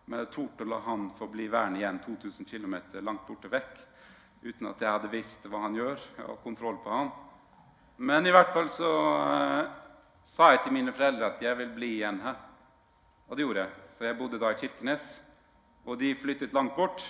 Men 0.05 0.23
jeg 0.23 0.33
torde 0.37 0.63
å 0.63 0.71
la 0.71 0.79
han 0.87 1.11
få 1.19 1.27
bli 1.27 1.51
værende 1.51 1.83
igjen 1.83 1.99
2000 2.07 2.47
km 2.47 2.79
langt 3.03 3.27
borte 3.27 3.51
vekk. 3.51 3.87
Uten 4.43 4.69
at 4.69 4.81
jeg 4.81 4.91
hadde 4.91 5.11
visst 5.11 5.47
hva 5.51 5.65
han 5.65 5.75
gjør, 5.75 5.99
og 6.29 6.43
kontroll 6.43 6.77
på 6.83 6.91
han. 6.93 7.09
Men 7.99 8.27
i 8.27 8.31
hvert 8.31 8.53
fall 8.55 8.69
så 8.71 8.91
eh, 9.19 9.71
sa 10.23 10.53
jeg 10.53 10.61
til 10.63 10.75
mine 10.77 10.93
foreldre 10.95 11.33
at 11.33 11.41
jeg 11.43 11.57
vil 11.59 11.73
bli 11.75 11.89
igjen 11.97 12.21
her. 12.23 12.37
Og 13.27 13.35
det 13.35 13.43
gjorde 13.43 13.65
jeg. 13.65 13.87
Så 13.97 14.07
jeg 14.07 14.17
bodde 14.17 14.39
da 14.39 14.53
i 14.53 14.59
Kirkenes. 14.61 15.03
Og 15.83 15.99
de 15.99 16.13
flyttet 16.15 16.55
langt 16.55 16.77
bort. 16.77 17.03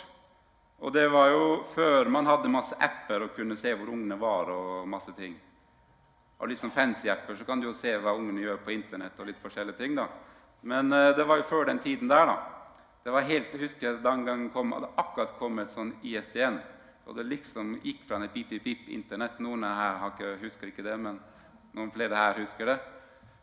Og 0.79 0.93
det 0.95 1.05
var 1.11 1.29
jo 1.29 1.43
før 1.75 2.09
man 2.09 2.25
hadde 2.25 2.49
masse 2.49 2.75
apper 2.81 3.27
og 3.27 3.35
kunne 3.35 3.57
se 3.59 3.75
hvor 3.75 3.91
ungene 3.93 4.17
var. 4.19 4.49
og 4.49 4.87
masse 4.87 5.13
ting 5.17 5.35
Og 6.39 6.47
litt 6.47 6.59
sånn 6.61 6.71
fancy 6.71 7.09
apper 7.11 7.35
så 7.35 7.45
kan 7.45 7.59
du 7.59 7.67
jo 7.67 7.75
se 7.75 7.91
hva 7.99 8.15
ungene 8.15 8.41
gjør 8.41 8.63
på 8.63 8.71
Internett. 8.73 9.19
og 9.19 9.27
litt 9.27 9.41
forskjellige 9.43 9.77
ting 9.77 9.95
da. 9.95 10.07
Men 10.61 10.91
eh, 10.91 11.13
det 11.15 11.27
var 11.27 11.37
jo 11.37 11.49
før 11.51 11.69
den 11.69 11.79
tiden 11.79 12.07
der. 12.07 12.25
da. 12.25 12.37
Det 13.03 13.13
var 13.13 13.21
helt, 13.29 13.53
jeg 13.53 13.61
husker 13.61 14.01
Den 14.03 14.25
gangen 14.25 14.49
kom, 14.49 14.71
hadde 14.71 14.89
akkurat 14.97 15.37
kommet 15.37 15.71
sånn 15.71 15.93
ISDN. 16.01 16.59
Og 17.07 17.15
det 17.17 17.25
liksom 17.29 17.75
gikk 17.83 18.03
fra 18.07 18.19
en 18.19 18.29
pip-pip-pip-Internett. 18.29 19.39
Noen 19.41 19.65
her 19.65 20.03
ikke, 20.11 20.35
husker 20.43 20.69
ikke 20.69 20.85
det, 20.85 20.97
men 21.01 21.19
noen 21.77 21.91
flere 21.93 22.17
her 22.17 22.41
husker 22.41 22.73
det. 22.73 22.79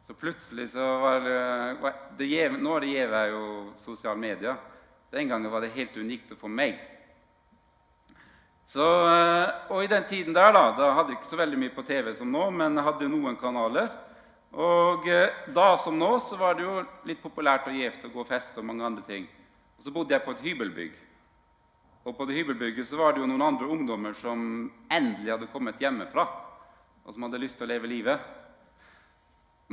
Så 0.07 0.15
plutselig 0.15 0.69
så 0.71 0.85
var 1.03 1.25
det, 1.25 1.95
det 2.19 2.29
gjev, 2.31 2.61
Nå 2.63 2.77
er 2.77 2.85
det 2.85 2.93
gjeve 2.93 3.23
jo 3.33 3.47
sosiale 3.83 4.21
medier. 4.21 4.61
Den 5.11 5.29
gangen 5.29 5.51
var 5.51 5.65
det 5.65 5.75
helt 5.75 5.97
unikt 5.97 6.31
for 6.39 6.53
meg. 6.53 6.79
Så, 8.67 8.83
eh, 8.83 9.71
og 9.71 9.85
I 9.85 9.91
den 9.91 10.05
tiden 10.11 10.35
der 10.35 10.53
da, 10.55 10.65
da 10.79 10.91
hadde 10.95 11.15
jeg 11.15 11.21
ikke 11.21 11.31
så 11.31 11.39
veldig 11.39 11.59
mye 11.59 11.75
på 11.75 11.85
TV 11.87 12.13
som 12.19 12.31
nå, 12.31 12.49
men 12.51 12.75
jeg 12.75 12.87
hadde 12.87 13.11
noen 13.11 13.39
kanaler. 13.39 13.91
Og 14.53 15.07
eh, 15.11 15.35
da 15.55 15.73
som 15.79 15.99
nå 15.99 16.17
så 16.23 16.39
var 16.39 16.59
det 16.59 16.67
jo 16.67 16.81
litt 17.07 17.23
populært 17.23 17.69
og 17.71 17.79
gjevt 17.79 18.07
å 18.09 18.13
gå 18.15 18.23
og 18.25 18.31
feste 18.31 18.63
og 18.63 18.67
mange 18.67 18.87
andre 18.87 19.05
ting. 19.07 19.27
Og 19.79 19.87
Så 19.87 19.95
bodde 19.95 20.15
jeg 20.15 20.25
på 20.25 20.35
et 20.35 20.43
hybelbygg. 20.43 20.95
Og 22.07 22.15
på 22.15 22.25
det 22.29 22.37
hybelbygget 22.39 22.87
så 22.87 23.01
var 23.01 23.15
det 23.15 23.25
jo 23.25 23.27
noen 23.27 23.43
andre 23.43 23.67
ungdommer 23.67 24.15
som 24.15 24.41
endelig 24.95 25.33
hadde 25.33 25.49
kommet 25.51 25.81
hjemmefra, 25.83 26.23
og 27.03 27.15
som 27.15 27.27
hadde 27.27 27.41
lyst 27.43 27.59
til 27.59 27.67
å 27.67 27.73
leve 27.73 27.91
livet. 27.91 28.23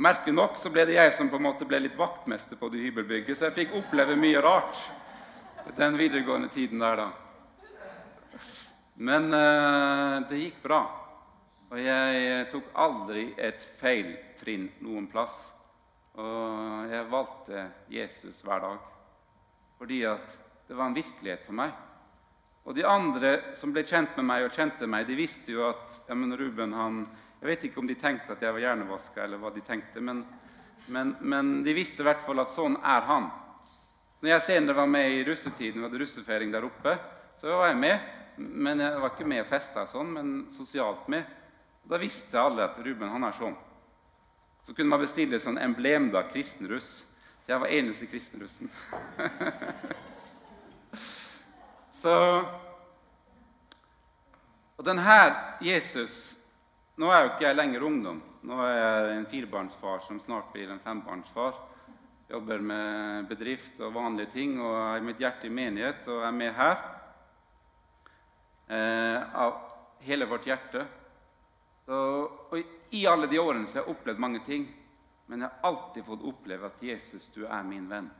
Merkelig 0.02 0.34
nok 0.34 0.58
så 0.58 0.72
ble 0.74 0.82
det 0.88 0.96
jeg 0.96 1.12
som 1.14 1.30
på 1.30 1.38
en 1.38 1.46
måte 1.46 1.68
ble 1.68 1.78
litt 1.84 1.94
vaktmester 1.98 2.58
på 2.58 2.72
det 2.72 2.82
hybelbygget, 2.82 3.38
så 3.38 3.46
jeg 3.46 3.58
fikk 3.60 3.76
oppleve 3.78 4.18
mye 4.18 4.42
rart 4.42 4.82
den 5.78 5.94
videregående 6.00 6.50
tiden 6.50 6.82
der. 6.82 7.04
da. 7.04 8.40
Men 8.98 9.30
uh, 9.30 10.26
det 10.26 10.42
gikk 10.42 10.58
bra. 10.66 10.82
Og 11.70 11.78
jeg 11.78 12.44
tok 12.50 12.74
aldri 12.78 13.28
et 13.38 13.62
feil 13.78 14.10
trinn 14.42 14.68
noen 14.82 15.06
plass. 15.10 15.38
Og 16.18 16.90
jeg 16.90 17.10
valgte 17.10 17.68
Jesus 17.90 18.42
hver 18.46 18.66
dag 18.66 18.90
fordi 19.74 20.04
at 20.06 20.36
det 20.68 20.76
var 20.78 20.86
en 20.86 20.94
virkelighet 20.96 21.42
for 21.44 21.56
meg. 21.58 21.72
Og 22.64 22.72
de 22.76 22.84
andre 22.88 23.34
som 23.58 23.72
ble 23.74 23.84
kjent 23.84 24.16
med 24.16 24.24
meg 24.24 24.46
og 24.46 24.54
kjente 24.56 24.88
meg, 24.88 25.04
de 25.08 25.18
visste 25.18 25.52
jo 25.52 25.66
at 25.68 25.98
ja, 26.08 26.16
men 26.16 26.32
Ruben 26.36 26.72
han, 26.72 27.04
Jeg 27.40 27.50
vet 27.50 27.64
ikke 27.68 27.82
om 27.82 27.88
de 27.88 27.96
tenkte 28.00 28.32
at 28.32 28.40
jeg 28.40 28.54
var 28.56 28.62
hjernevaska, 28.62 29.20
eller 29.20 29.36
hva 29.36 29.50
de 29.52 29.60
tenkte, 29.60 30.00
men, 30.00 30.22
men, 30.88 31.10
men, 31.20 31.50
de 31.66 31.74
visste 31.76 32.00
i 32.00 32.06
hvert 32.06 32.22
fall 32.24 32.40
at 32.40 32.54
sånn 32.54 32.78
er 32.80 33.04
han. 33.04 33.26
Når 34.22 34.30
jeg 34.30 34.44
senere 34.46 34.78
var 34.78 34.88
med 34.88 35.12
i 35.12 35.18
russetiden, 35.28 35.82
vi 35.82 35.84
hadde 35.84 36.00
russefeiring 36.00 36.54
der 36.54 36.64
oppe, 36.64 36.94
så 37.36 37.52
var 37.52 37.68
jeg 37.68 37.82
med. 37.82 38.06
Men 38.38 38.80
jeg 38.80 39.02
var 39.02 39.12
ikke 39.12 39.28
med 39.28 39.42
og 39.44 39.50
festa 39.50 39.84
sånn, 39.90 40.14
men 40.16 40.32
sosialt 40.56 41.04
med. 41.12 41.28
Da 41.84 42.00
visste 42.00 42.40
alle 42.40 42.64
at 42.64 42.80
Ruben 42.80 43.12
han 43.12 43.28
er 43.28 43.36
sånn. 43.36 43.58
Så 44.64 44.72
kunne 44.72 44.94
man 44.94 45.04
bestille 45.04 45.36
sånn 45.42 45.60
emblem 45.60 46.08
da, 46.16 46.24
kristenruss. 46.30 47.04
Jeg 47.44 47.60
var 47.60 47.76
eneste 47.76 48.08
kristenrussen. 48.08 48.72
så 52.04 52.44
Og 54.76 54.84
denne 54.84 55.20
Jesus 55.64 56.34
Nå 57.00 57.08
er 57.10 57.24
jo 57.24 57.30
ikke 57.32 57.46
jeg 57.48 57.56
lenger 57.56 57.82
ungdom. 57.82 58.20
Nå 58.46 58.58
er 58.62 58.74
jeg 58.76 59.14
en 59.16 59.26
firebarnsfar 59.26 60.04
som 60.04 60.20
snart 60.22 60.52
blir 60.52 60.70
en 60.70 60.82
fembarnsfar. 60.84 61.56
Jobber 62.30 62.62
med 62.62 63.26
bedrift 63.26 63.80
og 63.82 63.96
vanlige 63.96 64.30
ting 64.30 64.60
og 64.62 64.76
er 64.78 65.02
mitt 65.02 65.18
hjerte 65.18 65.48
i 65.48 65.50
menighet 65.50 66.06
og 66.06 66.22
er 66.22 66.36
med 66.36 66.54
her 66.54 66.76
eh, 68.68 69.34
av 69.42 69.58
hele 70.06 70.30
vårt 70.30 70.46
hjerte. 70.46 70.86
Så, 71.88 71.98
og 72.54 72.94
I 72.94 73.02
alle 73.10 73.26
de 73.32 73.42
årene 73.42 73.66
så 73.66 73.80
har 73.80 73.88
jeg 73.88 73.96
opplevd 73.96 74.22
mange 74.22 74.44
ting, 74.46 74.68
men 75.26 75.42
jeg 75.42 75.50
har 75.50 75.72
alltid 75.72 76.06
fått 76.06 76.30
oppleve 76.30 76.70
at 76.70 76.86
Jesus, 76.92 77.26
du 77.34 77.42
er 77.48 77.66
min 77.66 77.90
venn. 77.90 78.12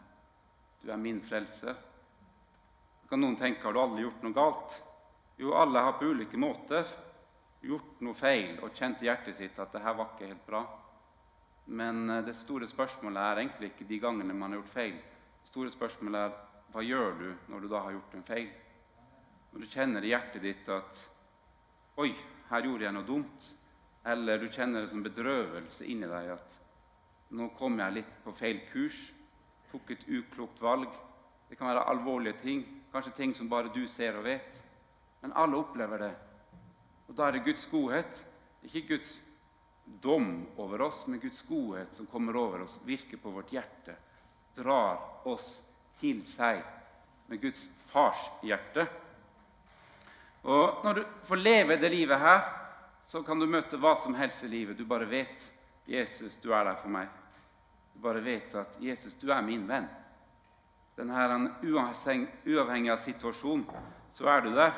du 0.83 0.91
er 0.91 0.99
min 1.01 1.23
frelser. 1.23 1.79
Kan 3.15 3.23
noen 3.23 3.37
tenke 3.39 3.63
har 3.63 3.77
du 3.77 3.79
aldri 3.79 4.03
gjort 4.03 4.23
noe 4.27 4.35
galt? 4.35 4.73
Jo, 5.39 5.53
alle 5.55 5.79
har 5.87 5.93
på 6.01 6.09
ulike 6.11 6.35
måter 6.35 6.89
gjort 7.63 8.01
noe 8.03 8.19
feil 8.19 8.57
og 8.59 8.75
kjent 8.75 9.05
i 9.05 9.07
hjertet 9.07 9.39
sitt 9.39 9.61
at 9.63 9.71
det 9.71 9.83
her 9.85 9.95
var 9.95 10.09
ikke 10.11 10.33
helt 10.33 10.43
bra. 10.49 10.63
Men 11.79 12.11
eh, 12.11 12.25
det 12.27 12.35
store 12.41 12.67
spørsmålet 12.67 13.23
er 13.23 13.43
egentlig 13.45 13.71
ikke 13.71 13.87
de 13.93 14.01
gangene 14.03 14.35
man 14.35 14.51
har 14.51 14.59
gjort 14.65 14.75
feil. 14.75 14.99
Det 15.45 15.53
store 15.53 15.71
spørsmålet 15.77 16.25
er 16.25 16.35
hva 16.75 16.87
gjør 16.89 17.17
du 17.23 17.25
når 17.55 17.63
du 17.63 17.71
da 17.77 17.87
har 17.87 17.95
gjort 18.01 18.19
en 18.19 18.29
feil? 18.33 18.53
Når 19.53 19.63
du 19.63 19.71
kjenner 19.79 20.03
i 20.03 20.15
hjertet 20.17 20.49
ditt 20.51 20.75
at 20.81 21.07
Oi, 22.03 22.11
her 22.51 22.67
gjorde 22.67 22.91
jeg 22.91 22.99
noe 22.99 23.13
dumt. 23.15 23.51
Eller 24.11 24.43
du 24.43 24.51
kjenner 24.51 24.83
det 24.83 24.91
som 24.91 25.07
bedrøvelse 25.07 25.87
inni 25.87 26.11
deg 26.11 26.35
at 26.35 26.63
nå 27.31 27.53
kom 27.63 27.79
jeg 27.79 28.01
litt 28.03 28.23
på 28.27 28.35
feil 28.43 28.65
kurs. 28.75 29.05
Tok 29.71 29.95
et 29.95 30.09
uklokt 30.11 30.59
valg. 30.67 30.91
Det 31.47 31.55
kan 31.55 31.71
være 31.77 31.93
alvorlige 31.95 32.43
ting, 32.43 32.73
kanskje 32.95 33.17
ting 33.17 33.35
som 33.35 33.51
bare 33.51 33.73
du 33.75 33.83
ser 33.91 34.15
og 34.19 34.27
vet. 34.29 34.63
Men 35.25 35.35
alle 35.35 35.59
opplever 35.59 36.07
det. 36.07 36.13
Og 37.09 37.17
da 37.19 37.27
er 37.27 37.37
det 37.37 37.47
Guds 37.49 37.67
godhet, 37.71 38.19
ikke 38.65 38.87
Guds 38.95 39.17
dom 40.03 40.47
over 40.57 40.87
oss, 40.87 41.03
men 41.07 41.21
Guds 41.21 41.43
godhet 41.49 41.95
som 41.97 42.07
kommer 42.07 42.37
over 42.39 42.65
oss, 42.65 42.79
virker 42.87 43.21
på 43.21 43.33
vårt 43.35 43.53
hjerte, 43.53 43.97
drar 44.57 45.27
oss 45.29 45.49
til 46.01 46.23
seg 46.29 46.63
med 47.27 47.43
Guds 47.43 47.67
fars 47.91 48.21
hjerte. 48.47 48.87
Og 50.45 50.85
Når 50.85 50.95
du 50.95 51.03
får 51.27 51.43
leve 51.43 51.81
det 51.81 51.91
livet 51.93 52.21
her, 52.21 52.47
så 53.07 53.23
kan 53.23 53.41
du 53.41 53.47
møte 53.49 53.81
hva 53.81 53.97
som 54.01 54.15
helst 54.17 54.45
i 54.45 54.49
livet. 54.49 54.79
Du 54.79 54.87
bare 54.89 55.09
vet 55.09 55.51
Jesus, 55.89 56.39
du 56.41 56.53
er 56.53 56.65
der 56.65 56.79
for 56.81 56.93
meg. 56.93 57.09
Du 57.93 58.01
bare 58.05 58.23
vet 58.25 58.55
at 58.55 58.81
Jesus, 58.81 59.17
du 59.21 59.31
er 59.33 59.45
min 59.45 59.67
venn. 59.69 59.89
Denne 60.95 61.51
uavhengig 62.47 62.91
av 62.93 63.01
situasjon, 63.03 63.65
så 64.15 64.29
er 64.31 64.45
du 64.45 64.53
der. 64.55 64.75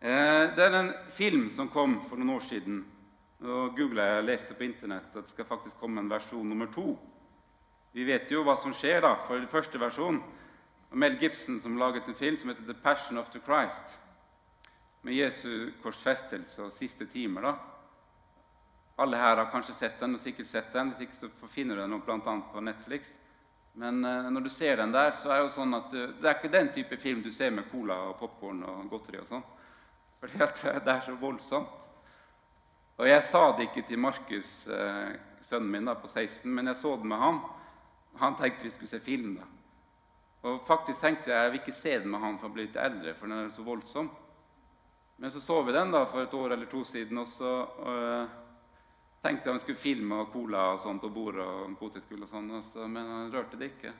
Eh, 0.00 0.54
det 0.56 0.64
er 0.64 0.76
en 0.78 0.92
film 1.12 1.50
som 1.52 1.68
kom 1.68 2.00
for 2.08 2.16
noen 2.16 2.38
år 2.38 2.46
siden. 2.48 2.80
Nå 3.42 3.68
googla 3.76 4.06
jeg 4.08 4.22
og 4.22 4.28
leste 4.30 4.54
på 4.56 4.64
Internett 4.64 5.16
at 5.16 5.26
det 5.26 5.34
skal 5.34 5.46
faktisk 5.50 5.78
komme 5.82 6.00
en 6.00 6.10
versjon 6.10 6.48
nummer 6.48 6.70
to. 6.72 6.96
Vi 7.92 8.06
vet 8.08 8.30
jo 8.32 8.40
hva 8.46 8.56
som 8.56 8.72
skjer 8.72 9.02
da, 9.04 9.12
for 9.26 9.36
den 9.36 9.50
første 9.52 9.78
versjonen. 9.78 10.22
Mel 10.92 11.18
Gibson 11.20 11.60
som 11.60 11.78
laget 11.80 12.08
en 12.08 12.16
film 12.16 12.36
som 12.36 12.48
heter 12.48 12.64
'The 12.64 12.82
Passion 12.82 13.18
of 13.18 13.30
the 13.30 13.40
Christ'. 13.40 13.98
Med 15.02 15.14
Jesu 15.14 15.70
korsfestelse 15.82 16.62
og 16.62 16.72
siste 16.72 17.06
timer. 17.06 17.40
da. 17.40 17.54
Alle 18.98 19.16
her 19.16 19.36
har 19.36 19.50
kanskje 19.50 19.74
sett 19.74 20.00
den, 20.00 20.14
og 20.14 20.20
sikkert 20.20 20.46
sett 20.46 20.72
den. 20.72 20.90
Hvis 20.90 21.00
ikke 21.00 21.16
så 21.16 21.46
finner 21.48 21.76
du 21.76 21.82
den 21.82 22.00
bl.a. 22.00 22.40
på 22.52 22.60
Netflix. 22.60 23.12
Men 23.72 24.04
uh, 24.04 24.30
når 24.30 24.40
du 24.40 24.50
ser 24.52 24.76
den 24.76 24.92
der, 24.92 25.14
så 25.16 25.30
er 25.30 25.40
det 25.40 25.46
jo 25.46 25.54
sånn 25.54 25.76
at 25.78 25.94
uh, 25.96 26.08
det 26.20 26.28
er 26.28 26.36
ikke 26.36 26.52
den 26.52 26.68
type 26.74 26.98
film 27.00 27.22
du 27.24 27.30
ser 27.32 27.54
med 27.54 27.70
cola 27.72 27.96
og 28.10 28.18
popkorn 28.20 28.60
og 28.68 28.90
godteri 28.90 29.22
og 29.22 29.30
sånn. 29.30 29.44
Fordi 30.20 30.42
at 30.44 30.60
det 30.84 30.92
er 30.92 31.06
så 31.06 31.16
voldsomt. 31.20 31.78
Og 33.00 33.08
jeg 33.08 33.24
sa 33.24 33.46
det 33.56 33.70
ikke 33.70 33.86
til 33.88 34.02
Markus, 34.02 34.50
uh, 34.68 35.14
sønnen 35.48 35.72
min 35.72 35.88
da, 35.88 35.96
på 35.98 36.10
16, 36.10 36.44
men 36.52 36.68
jeg 36.68 36.80
så 36.82 36.94
det 37.00 37.08
med 37.08 37.22
han. 37.22 37.40
Han 38.20 38.36
tenkte 38.36 38.68
vi 38.68 38.74
skulle 38.74 38.92
se 38.92 39.00
film. 39.00 39.38
da. 39.40 39.48
Og 40.50 40.66
faktisk 40.68 41.00
tenkte 41.00 41.32
jeg 41.32 41.38
jeg 41.38 41.52
vil 41.52 41.62
ikke 41.62 41.78
se 41.78 41.96
den 42.02 42.12
med 42.12 42.20
han 42.20 42.36
for 42.38 42.50
å 42.50 42.54
bli 42.54 42.66
litt 42.66 42.76
eldre, 42.76 43.16
for 43.16 43.30
den 43.30 43.46
er 43.46 43.50
så 43.56 43.64
voldsom. 43.64 44.10
Men 45.16 45.30
så 45.30 45.40
så 45.40 45.60
vi 45.62 45.72
den 45.72 45.92
da 45.94 46.04
for 46.10 46.24
et 46.24 46.34
år 46.34 46.52
eller 46.52 46.68
to 46.68 46.82
siden, 46.84 47.18
og 47.22 47.28
så 47.30 47.52
tenkte 49.22 49.50
han 49.50 49.60
skulle 49.62 49.78
filme 49.78 50.18
og 50.22 50.32
cola 50.32 50.64
og 50.72 50.80
sånn 50.82 51.00
på 51.02 51.10
bordet 51.14 51.44
og 51.46 51.76
potetgull 51.78 52.24
og 52.24 52.30
sånn, 52.30 52.50
men 52.90 53.12
han 53.14 53.32
rørte 53.32 53.60
det 53.60 53.70
ikke. 53.72 53.92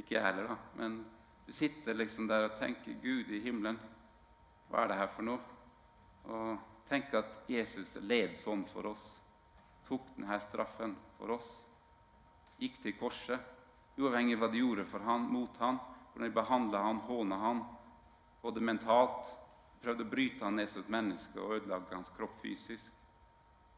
Ikke 0.00 0.16
jeg 0.16 0.24
heller, 0.24 0.50
da. 0.50 0.58
Men 0.80 1.00
du 1.46 1.52
sitter 1.54 1.98
liksom 1.98 2.28
der 2.30 2.48
og 2.48 2.58
tenker 2.58 2.98
Gud 3.02 3.30
i 3.30 3.42
himmelen, 3.44 3.78
hva 4.70 4.84
er 4.84 4.92
det 4.92 5.00
her 5.00 5.10
for 5.14 5.26
noe? 5.26 5.40
Og 6.30 6.84
tenk 6.90 7.14
at 7.18 7.50
Jesus 7.50 7.90
led 8.02 8.36
sånn 8.38 8.62
for 8.70 8.90
oss. 8.90 9.02
Tok 9.88 10.12
denne 10.14 10.38
straffen 10.46 10.94
for 11.18 11.38
oss 11.38 11.50
gikk 12.60 12.76
til 12.84 12.96
korset, 13.00 13.40
uavhengig 13.96 14.36
av 14.36 14.44
hva 14.44 14.48
de 14.52 14.60
gjorde 14.60 14.84
for 14.90 15.04
han, 15.04 15.26
mot 15.32 15.56
han, 15.62 15.78
hvordan 16.12 16.28
de 16.28 16.36
behandla 16.36 16.82
han, 16.84 17.04
håna 17.08 17.38
han, 17.40 17.62
både 18.42 18.64
mentalt 18.64 19.36
Prøvde 19.80 20.04
å 20.04 20.10
bryte 20.12 20.44
han 20.44 20.58
ned 20.60 20.68
som 20.68 20.82
et 20.82 20.90
menneske 20.92 21.40
og 21.40 21.54
ødelegge 21.56 21.94
hans 21.96 22.10
kropp 22.12 22.34
fysisk. 22.42 22.92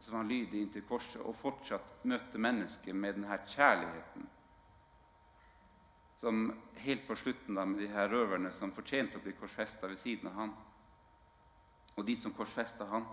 Så 0.03 0.13
var 0.13 0.27
lydig 0.27 0.65
inntil 0.65 0.83
korset 0.89 1.21
og 1.23 1.37
fortsatt 1.39 2.05
møtte 2.11 2.41
mennesket 2.43 2.95
med 2.95 3.15
denne 3.21 3.39
kjærligheten. 3.55 4.27
Som 6.19 6.45
helt 6.83 7.07
på 7.07 7.17
slutten 7.19 7.55
da, 7.59 7.65
med 7.67 7.83
de 7.83 7.91
her 7.91 8.11
røverne 8.11 8.51
som 8.55 8.75
fortjente 8.75 9.19
å 9.19 9.23
bli 9.23 9.35
korsfesta 9.39 9.91
ved 9.91 10.01
siden 10.03 10.31
av 10.31 10.39
han. 10.41 10.55
Og 11.95 12.07
de 12.07 12.17
som 12.19 12.35
korsfesta 12.35 12.87
han, 12.91 13.07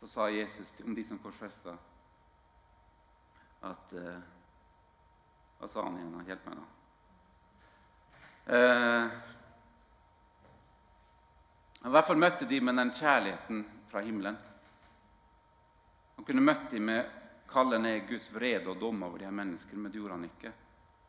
så 0.00 0.10
sa 0.10 0.28
Jesus 0.30 0.72
om 0.84 0.94
de 0.94 1.04
som 1.06 1.18
korsfesta, 1.22 1.76
at 3.64 3.92
eh, 3.96 4.24
hva 5.58 5.68
sa 5.70 5.84
han 5.86 5.98
igjen? 6.00 6.26
Hjelp 6.28 6.48
meg, 6.48 6.58
da. 6.58 6.64
Eh, 8.56 9.14
I 11.84 11.92
hvert 11.94 12.08
fall 12.08 12.20
møtte 12.20 12.48
de 12.48 12.58
med 12.60 12.76
den 12.80 12.92
kjærligheten 12.96 13.62
fra 13.88 14.02
himmelen. 14.04 14.36
Han 16.16 16.24
kunne 16.24 16.44
møtt 16.44 16.70
dem 16.70 16.86
med 16.90 17.10
kalle 17.50 17.78
ned 17.78 18.08
Guds 18.08 18.30
vrede 18.34 18.70
og 18.70 18.80
dom 18.80 19.02
over 19.06 19.18
de 19.18 19.28
her 19.28 19.34
menneskene, 19.34 19.82
men 19.82 19.92
det 19.92 20.00
gjorde 20.00 20.16
han 20.18 20.28
ikke. 20.28 20.52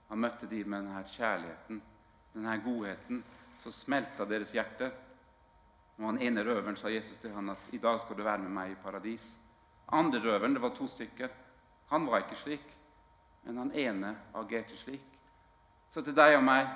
Han 0.10 0.22
møtte 0.22 0.50
dem 0.50 0.70
med 0.70 0.86
denne 0.86 1.04
kjærligheten, 1.16 1.82
denne 2.34 2.58
godheten, 2.66 3.24
som 3.64 3.74
smelta 3.74 4.28
deres 4.30 4.54
hjerte. 4.54 4.92
Og 5.98 6.10
han 6.10 6.22
ene 6.22 6.44
røveren 6.44 6.78
sa 6.78 6.92
Jesus 6.92 7.18
til 7.22 7.34
han 7.34 7.50
at 7.54 7.74
i 7.74 7.80
dag 7.82 8.00
skal 8.04 8.18
du 8.18 8.24
være 8.26 8.44
med 8.44 8.54
meg 8.54 8.74
i 8.74 8.80
paradis. 8.84 9.26
Andre 9.94 10.20
røveren, 10.22 10.54
det 10.54 10.62
var 10.62 10.76
to 10.76 10.88
stykker, 10.92 11.32
han 11.90 12.08
var 12.10 12.26
ikke 12.26 12.42
slik. 12.42 12.66
Men 13.46 13.58
han 13.62 13.72
ene 13.78 14.16
agerte 14.34 14.78
slik. 14.78 15.06
Så 15.94 16.02
til 16.02 16.16
deg 16.18 16.36
og 16.38 16.44
meg, 16.44 16.68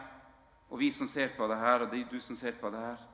og 0.69 0.79
vi 0.79 0.91
som 0.93 1.09
ser 1.09 1.33
på 1.37 1.47
det 1.49 1.57
her, 1.57 1.83
og 1.83 1.91
de, 1.91 2.03
du 2.11 2.19
som 2.21 2.37
ser 2.37 2.57
på 2.61 2.69
det 2.69 2.79
her 2.79 3.07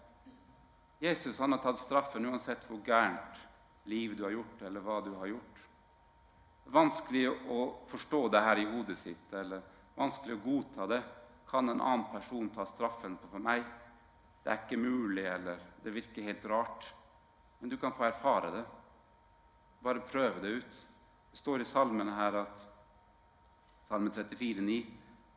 Jesus 1.02 1.40
han 1.40 1.52
har 1.52 1.60
tatt 1.64 1.82
straffen 1.84 2.26
uansett 2.30 2.64
hvor 2.70 2.80
gærent 2.86 3.42
liv 3.86 4.16
du 4.18 4.24
har 4.24 4.34
gjort, 4.36 4.62
eller 4.62 4.84
hva 4.84 5.00
du 5.02 5.12
har 5.20 5.30
gjort. 5.30 5.62
Det 6.64 6.72
er 6.72 6.78
vanskelig 6.80 7.24
å 7.54 7.60
forstå 7.92 8.22
det 8.34 8.42
her 8.42 8.62
i 8.62 8.68
hodet 8.70 8.98
sitt, 9.00 9.34
eller 9.34 9.62
vanskelig 9.96 10.38
å 10.38 10.44
godta 10.46 10.88
det. 10.90 11.02
Kan 11.50 11.70
en 11.70 11.82
annen 11.82 12.08
person 12.12 12.50
ta 12.50 12.66
straffen 12.66 13.18
på 13.22 13.30
for 13.32 13.44
meg? 13.44 13.64
Det 14.44 14.52
er 14.52 14.64
ikke 14.64 14.82
mulig, 14.82 15.26
eller 15.30 15.62
det 15.84 15.94
virker 15.94 16.26
helt 16.26 16.46
rart. 16.50 16.88
Men 17.60 17.70
du 17.70 17.78
kan 17.78 17.94
få 17.94 18.08
erfare 18.10 18.52
det. 18.54 18.66
Bare 19.86 20.06
prøve 20.10 20.42
det 20.42 20.58
ut. 20.60 20.80
Det 21.32 21.38
står 21.38 21.62
i 21.62 21.70
salmene 21.70 22.14
her 22.18 22.42
at 22.46 22.64
Salme 23.86 24.10
34, 24.10 24.62
9. 24.66 24.86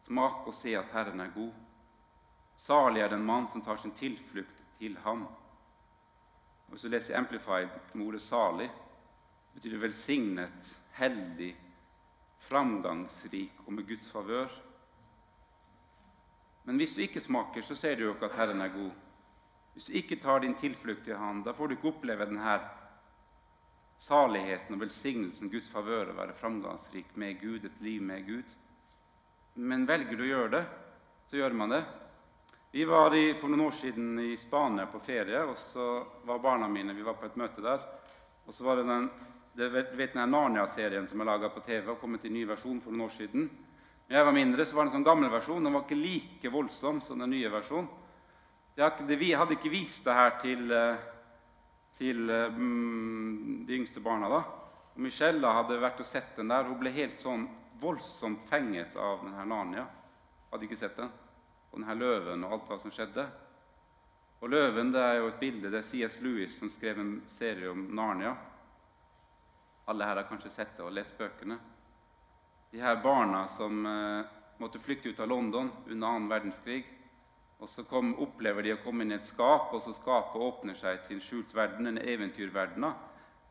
Smak 0.07 0.47
og 0.49 0.55
se 0.57 0.73
at 0.79 0.89
Herren 0.95 1.21
er 1.21 1.35
god. 1.35 1.53
Salig 2.59 3.03
er 3.05 3.13
den 3.13 3.27
mann 3.27 3.49
som 3.53 3.61
tar 3.63 3.77
sin 3.83 3.93
tilflukt 3.99 4.63
til 4.79 4.97
ham. 5.05 5.27
Hvis 6.69 6.85
du 6.85 6.89
leser 6.89 7.17
Amplified 7.17 7.69
med 7.95 8.07
ordet 8.07 8.23
'salig', 8.23 8.71
betyr 9.55 9.79
velsignet, 9.79 10.79
heldig, 10.93 11.57
framgangsrik 12.49 13.53
og 13.67 13.73
med 13.73 13.87
Guds 13.89 14.11
favør. 14.13 14.49
Men 16.65 16.77
hvis 16.77 16.95
du 16.95 17.01
ikke 17.01 17.21
smaker, 17.21 17.63
så 17.63 17.75
ser 17.75 17.97
du 17.97 18.03
jo 18.05 18.15
ikke 18.15 18.29
at 18.29 18.37
Herren 18.37 18.61
er 18.61 18.69
god. 18.69 18.91
Hvis 19.73 19.85
du 19.85 19.93
ikke 19.93 20.21
tar 20.21 20.39
din 20.39 20.55
tilflukt 20.55 21.05
til 21.05 21.17
Han, 21.17 21.43
da 21.43 21.53
får 21.53 21.67
du 21.67 21.75
ikke 21.75 21.89
oppleve 21.89 22.27
denne 22.27 22.59
saligheten 23.99 24.75
og 24.75 24.81
velsignelsen, 24.81 25.51
Guds 25.51 25.71
favør, 25.71 26.13
å 26.13 26.17
være 26.19 26.37
framgangsrik 26.39 27.17
med 27.17 27.41
Gud, 27.41 27.65
et 27.65 27.81
liv 27.81 28.03
med 28.03 28.27
Gud. 28.27 28.57
Men 29.55 29.87
velger 29.89 30.17
du 30.17 30.23
å 30.23 30.29
gjøre 30.29 30.51
det, 30.59 30.65
så 31.31 31.41
gjør 31.41 31.57
man 31.59 31.75
det. 31.75 31.83
Vi 32.71 32.85
var 32.85 33.15
i, 33.17 33.35
for 33.41 33.49
noen 33.49 33.67
år 33.67 33.77
siden 33.79 34.19
i 34.21 34.37
Spania 34.37 34.87
på 34.93 35.01
ferie, 35.01 35.41
og 35.49 35.57
så 35.57 35.87
var 36.29 36.43
barna 36.45 36.69
mine 36.69 36.95
vi 36.95 37.07
var 37.07 37.17
på 37.17 37.27
et 37.27 37.37
møte 37.41 37.65
der. 37.65 37.81
Og 38.45 38.55
så 38.55 38.65
var 38.65 38.77
det 38.77 38.87
den, 38.89 39.11
det, 39.57 39.71
vet 39.73 40.17
den 40.17 40.33
Narnia-serien 40.33 41.09
som 41.09 41.21
er 41.21 41.31
laga 41.31 41.53
på 41.53 41.65
TV 41.65 41.95
og 41.95 42.01
kommet 42.01 42.27
i 42.29 42.33
ny 42.33 42.45
versjon 42.49 42.81
for 42.85 42.93
noen 42.93 43.09
år 43.09 43.15
siden. 43.17 43.49
Da 44.09 44.19
jeg 44.19 44.29
var 44.29 44.37
mindre, 44.37 44.65
så 44.65 44.77
var 44.77 44.87
det 44.87 44.93
en 44.93 44.99
sånn 44.99 45.09
gammel 45.09 45.33
versjon. 45.33 45.65
Den 45.65 45.77
var 45.77 45.85
ikke 45.87 46.01
like 46.01 46.53
voldsom 46.53 47.01
som 47.05 47.25
den 47.25 47.33
nye 47.33 47.53
versjonen. 47.53 47.89
Vi 48.79 49.33
hadde 49.35 49.57
ikke 49.57 49.73
vist 49.73 50.05
det 50.07 50.15
her 50.15 50.37
til 50.39 50.69
uh, 50.71 51.07
til 51.99 52.31
mm, 52.31 53.65
de 53.67 53.75
yngste 53.75 54.01
barna. 54.01 54.29
da. 54.29 54.43
Og 54.95 55.01
Michelle 55.03 55.55
hadde 55.55 55.81
vært 55.83 56.03
og 56.03 56.07
sett 56.07 56.37
den 56.37 56.51
der. 56.53 56.67
Hun 56.69 56.79
ble 56.81 56.95
helt 56.95 57.19
sånn 57.23 57.49
voldsomt 57.83 58.47
fenget 58.51 58.97
av 58.97 59.25
den 59.25 59.35
her 59.35 59.49
Narnia. 59.49 59.87
Hadde 60.53 60.69
ikke 60.69 60.79
sett 60.79 60.97
den. 60.99 61.11
Og 61.73 61.81
denne 61.81 61.99
løven 61.99 62.45
og 62.45 62.55
alt 62.57 62.69
hva 62.71 62.79
som 62.83 62.95
skjedde. 62.95 63.27
Og 64.39 64.51
Løven 64.53 64.93
det 64.95 65.03
er 65.03 65.17
jo 65.19 65.33
et 65.33 65.41
bilde. 65.41 65.71
Det 65.71 65.81
er 65.81 65.89
C.S. 65.89 66.21
Lewis 66.23 66.59
som 66.61 66.71
skrev 66.71 67.01
en 67.03 67.17
serie 67.39 67.71
om 67.71 67.89
Narnia. 67.95 68.37
Alle 69.89 70.07
her 70.07 70.21
har 70.21 70.29
kanskje 70.29 70.53
sett 70.55 70.77
det 70.77 70.85
og 70.85 70.95
lest 70.95 71.19
bøkene. 71.19 71.59
de 72.71 72.81
her 72.81 72.97
barna 73.03 73.49
som 73.49 73.87
eh, 73.87 74.27
måtte 74.59 74.79
flykte 74.79 75.09
ut 75.09 75.21
av 75.21 75.29
London 75.29 75.71
under 75.87 76.09
annen 76.09 76.29
verdenskrig. 76.29 76.85
Og 77.59 77.69
Så 77.69 77.85
kom, 77.85 78.15
opplever 78.15 78.63
de 78.63 78.75
å 78.75 78.83
komme 78.85 79.03
inn 79.03 79.13
i 79.13 79.17
et 79.17 79.27
skap, 79.27 79.73
og 79.75 79.83
så 79.83 79.95
skapet 79.97 80.43
åpner 80.43 80.77
seg 80.79 81.01
til 81.07 81.17
en 81.17 81.23
skjult 81.25 81.55
verden, 81.57 81.87
en 81.87 81.99
eventyrverden, 81.99 82.85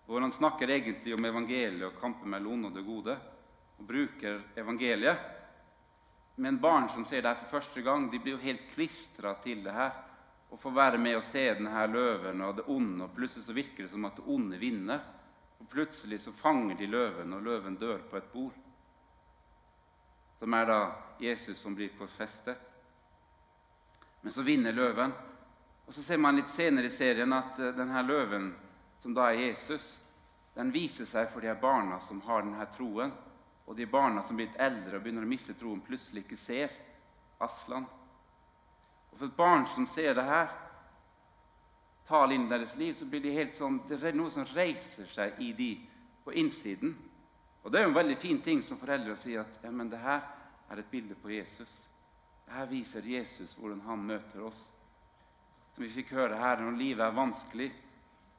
hvor 0.05 0.23
han 0.23 0.31
snakker 0.31 0.69
egentlig 0.69 1.15
om 1.17 1.25
evangeliet 1.25 1.89
og 1.89 1.97
kampen 1.99 2.31
mellom 2.31 2.53
onde 2.53 2.69
og 2.69 2.77
det 2.77 2.85
gode, 2.85 3.17
og 3.77 3.89
bruker 3.89 4.39
evangeliet. 4.55 5.25
Men 6.39 6.59
barn 6.61 6.89
som 6.89 7.05
ser 7.05 7.21
det 7.21 7.31
her 7.31 7.39
for 7.41 7.57
første 7.57 7.81
gang, 7.81 8.11
de 8.11 8.19
blir 8.21 8.35
jo 8.35 8.43
helt 8.43 8.67
klistra 8.75 9.33
til 9.41 9.63
det 9.65 9.73
her. 9.73 9.95
Og 10.53 10.59
får 10.61 10.75
være 10.75 10.99
med 11.01 11.17
og 11.17 11.25
se 11.25 11.43
denne 11.57 11.85
løven 11.89 12.41
og 12.45 12.59
det 12.59 12.67
onde, 12.71 13.03
og 13.03 13.15
plutselig 13.15 13.45
så 13.47 13.55
virker 13.57 13.83
det 13.83 13.91
som 13.91 14.05
at 14.05 14.19
det 14.19 14.27
onde 14.27 14.59
vinner. 14.61 15.01
Og 15.59 15.69
plutselig 15.71 16.21
så 16.21 16.31
fanger 16.37 16.77
de 16.77 16.87
løven, 16.87 17.33
og 17.33 17.41
løven 17.41 17.75
dør 17.75 18.05
på 18.11 18.17
et 18.17 18.29
bord. 18.33 18.53
Som 20.37 20.53
er 20.53 20.69
da 20.69 20.79
Jesus 21.19 21.57
som 21.57 21.75
blir 21.75 21.89
korsfestet. 21.97 22.57
Men 24.21 24.31
så 24.31 24.45
vinner 24.45 24.71
løven. 24.71 25.13
Og 25.87 25.93
så 25.93 26.03
ser 26.03 26.21
man 26.21 26.37
litt 26.37 26.51
senere 26.53 26.91
i 26.91 26.93
serien 26.93 27.33
at 27.33 27.57
uh, 27.57 27.71
denne 27.73 28.01
løven, 28.05 28.51
som 29.01 29.13
da 29.15 29.31
er 29.31 29.47
Jesus, 29.47 29.95
den 30.53 30.69
viser 30.73 31.09
seg 31.09 31.31
for 31.31 31.41
de 31.41 31.49
her 31.49 31.61
barna 31.61 31.97
som 32.03 32.21
har 32.27 32.43
denne 32.43 32.65
troen. 32.75 33.13
Og 33.67 33.75
de 33.75 33.85
barna 33.85 34.23
som 34.23 34.37
blir 34.39 34.53
eldre 34.63 34.97
og 34.97 35.03
begynner 35.03 35.25
å 35.27 35.29
miste 35.29 35.55
troen, 35.59 35.83
plutselig 35.83 36.23
ikke 36.23 36.39
ser 36.39 36.71
Aslan. 37.43 37.85
Og 39.11 39.17
For 39.17 39.27
et 39.27 39.35
barn 39.37 39.65
som 39.73 39.87
ser 39.91 40.15
det 40.15 40.23
her, 40.23 40.47
tal 42.07 42.31
inn 42.31 42.47
i 42.47 42.51
deres 42.51 42.75
liv, 42.79 42.93
så 42.95 43.05
blir 43.05 43.21
de 43.25 43.35
helt 43.35 43.57
sånn, 43.59 43.81
det 43.89 43.99
er 43.99 44.15
noe 44.15 44.31
som 44.31 44.47
reiser 44.55 45.09
seg 45.11 45.41
i 45.43 45.51
de 45.57 45.73
på 46.23 46.31
innsiden. 46.39 46.95
Og 47.63 47.71
Det 47.71 47.79
er 47.79 47.83
jo 47.83 47.91
en 47.91 47.99
veldig 47.99 48.17
fin 48.21 48.39
ting 48.41 48.61
som 48.63 48.79
foreldre 48.79 49.17
å 49.17 49.19
si 49.19 49.35
at 49.35 49.59
ja, 49.63 49.71
men 49.71 49.89
det 49.91 49.99
her 49.99 50.23
er 50.71 50.79
et 50.79 50.91
bilde 50.91 51.17
på 51.19 51.33
Jesus. 51.35 51.71
Det 52.45 52.55
Her 52.55 52.69
viser 52.71 53.03
Jesus 53.03 53.51
hvordan 53.59 53.81
han 53.83 54.05
møter 54.07 54.45
oss. 54.47 54.61
Som 55.75 55.83
vi 55.83 55.91
fikk 55.91 56.15
høre 56.15 56.39
her, 56.39 56.63
når 56.63 56.79
livet 56.79 57.03
er 57.03 57.19
vanskelig 57.19 57.67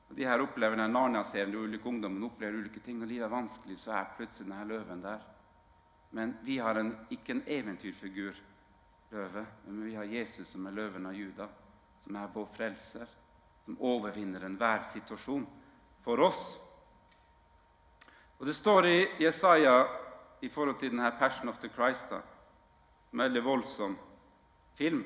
og 0.09 0.17
De 0.17 0.25
her 0.25 0.41
opplever 0.41 0.77
den 0.77 0.93
Narnia-serien, 0.93 1.53
de 1.53 1.59
ulike 1.59 1.89
ungdommene 1.89 2.27
opplever 2.27 2.59
ulike 2.59 2.81
ting, 2.81 3.03
og 3.03 3.09
livet 3.09 3.27
er 3.27 3.33
vanskelig, 3.33 3.79
så 3.79 3.93
er 3.93 4.15
plutselig 4.17 4.49
denne 4.49 4.65
løven 4.69 5.03
der. 5.03 5.19
Men 6.11 6.37
vi 6.43 6.57
har 6.59 6.81
en, 6.81 6.95
ikke 7.11 7.35
en 7.37 7.43
eventyrfigur, 7.47 8.33
løve, 9.11 9.47
men 9.67 9.85
vi 9.85 9.95
har 9.95 10.05
Jesus 10.05 10.49
som 10.49 10.67
er 10.67 10.77
løven 10.77 11.07
av 11.07 11.17
Juda, 11.17 11.49
som 12.05 12.17
er 12.17 12.33
vår 12.33 12.49
frelser, 12.57 13.07
som 13.65 13.77
overvinner 13.85 14.45
enhver 14.47 14.83
situasjon 14.93 15.47
for 16.05 16.25
oss. 16.25 16.43
Og 18.39 18.47
Det 18.47 18.55
står 18.57 18.87
i 18.87 19.07
Jesaja 19.21 19.85
i 20.41 20.49
forhold 20.49 20.79
til 20.79 20.91
denne 20.91 21.11
'Passion 21.19 21.49
of 21.49 21.59
the 21.59 21.69
Christ', 21.69 22.11
da, 22.11 22.21
veldig 23.13 23.45
voldsom 23.45 23.99
film. 24.75 25.05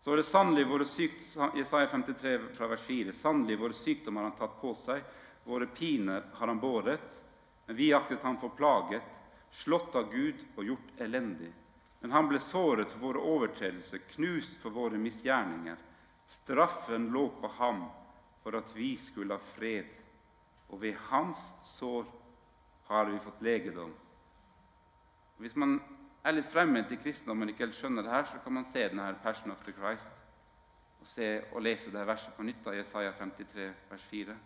Så 0.00 0.10
var 0.10 0.16
det 0.16 0.22
sannelig 0.22 0.66
våre 0.68 0.84
sykt, 0.84 1.36
Jesaja 1.56 1.86
53 1.86 2.38
fra 2.56 2.66
vers 2.66 2.80
4. 2.86 3.12
Sannelig 3.12 3.58
våre 3.60 3.76
sykdommer 3.76 4.22
har 4.22 4.30
han 4.30 4.38
tatt 4.38 4.60
på 4.60 4.72
seg, 4.74 5.02
våre 5.44 5.66
piner 5.66 6.24
har 6.32 6.48
han 6.48 6.60
båret. 6.60 7.20
Men 7.66 7.76
vi 7.76 7.92
aktet 7.92 8.22
han 8.24 8.40
for 8.40 8.56
plaget, 8.56 9.02
slått 9.50 9.94
av 10.00 10.08
Gud 10.12 10.40
og 10.56 10.64
gjort 10.64 11.04
elendig. 11.04 11.52
Men 12.00 12.16
han 12.16 12.30
ble 12.30 12.40
såret 12.40 12.88
for 12.94 13.10
våre 13.10 13.26
overtredelser, 13.34 14.00
knust 14.14 14.56
for 14.62 14.72
våre 14.72 14.98
misgjerninger. 14.98 15.76
Straffen 16.26 17.10
lå 17.12 17.26
på 17.42 17.50
ham 17.58 17.84
for 18.40 18.56
at 18.56 18.72
vi 18.72 18.94
skulle 18.96 19.36
ha 19.36 19.52
fred, 19.52 19.84
og 20.72 20.80
ved 20.80 20.96
hans 21.10 21.38
sår 21.76 22.08
har 22.88 23.12
vi 23.12 23.20
fått 23.20 23.42
legedom. 23.44 23.92
Hvis 25.36 25.56
man 25.60 25.76
er 26.24 26.36
litt 26.36 26.50
fremmed 26.52 26.90
i 26.92 26.98
kristendommen 27.00 27.48
og 27.48 27.54
ikke 27.54 27.66
helt 27.66 27.78
skjønner 27.78 28.04
det 28.04 28.12
her, 28.12 28.24
så 28.28 28.38
kan 28.44 28.52
man 28.52 28.64
se 28.64 28.88
denne 28.88 29.14
'Passion 29.22 29.50
of 29.50 29.62
the 29.64 29.72
Christ' 29.72 30.20
og, 31.00 31.06
se, 31.06 31.42
og 31.52 31.62
lese 31.62 31.90
det 31.90 32.06
verset 32.06 32.34
på 32.36 32.42
nytt 32.42 32.66
av 32.66 32.74
Jesaja 32.76 33.12
53, 33.18 33.72
vers 33.90 34.02
4. 34.10 34.36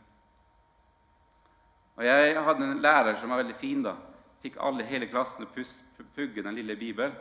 Og 1.97 2.05
Jeg 2.05 2.43
hadde 2.45 2.65
en 2.65 2.81
lærer 2.83 3.17
som 3.17 3.31
var 3.31 3.43
veldig 3.43 3.57
fin. 3.57 3.83
da. 3.83 3.95
Fikk 4.43 4.57
alle 4.61 4.85
hele 4.85 5.07
klassen 5.07 5.45
å 5.45 6.05
pugge 6.15 6.43
den 6.43 6.55
lille 6.55 6.77
Bibelen. 6.77 7.15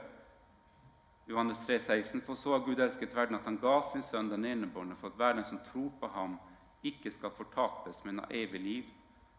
Johannes 1.27 1.57
3, 1.65 1.79
16, 1.79 2.21
For 2.21 2.35
så 2.35 2.51
har 2.51 2.65
Gud 2.65 2.79
elsket 2.79 3.15
verden 3.15 3.35
at 3.35 3.45
han 3.45 3.57
ga 3.57 3.81
sin 3.91 4.03
sønn 4.03 4.29
den 4.29 4.45
enebårne, 4.45 4.95
for 4.95 5.07
at 5.07 5.15
hver 5.15 5.33
den 5.33 5.45
som 5.45 5.59
tror 5.59 5.91
på 5.99 6.07
ham, 6.07 6.39
ikke 6.83 7.11
skal 7.11 7.31
fortapes, 7.31 8.05
men 8.05 8.19
ha 8.19 8.25
evig 8.29 8.59
liv. 8.61 8.83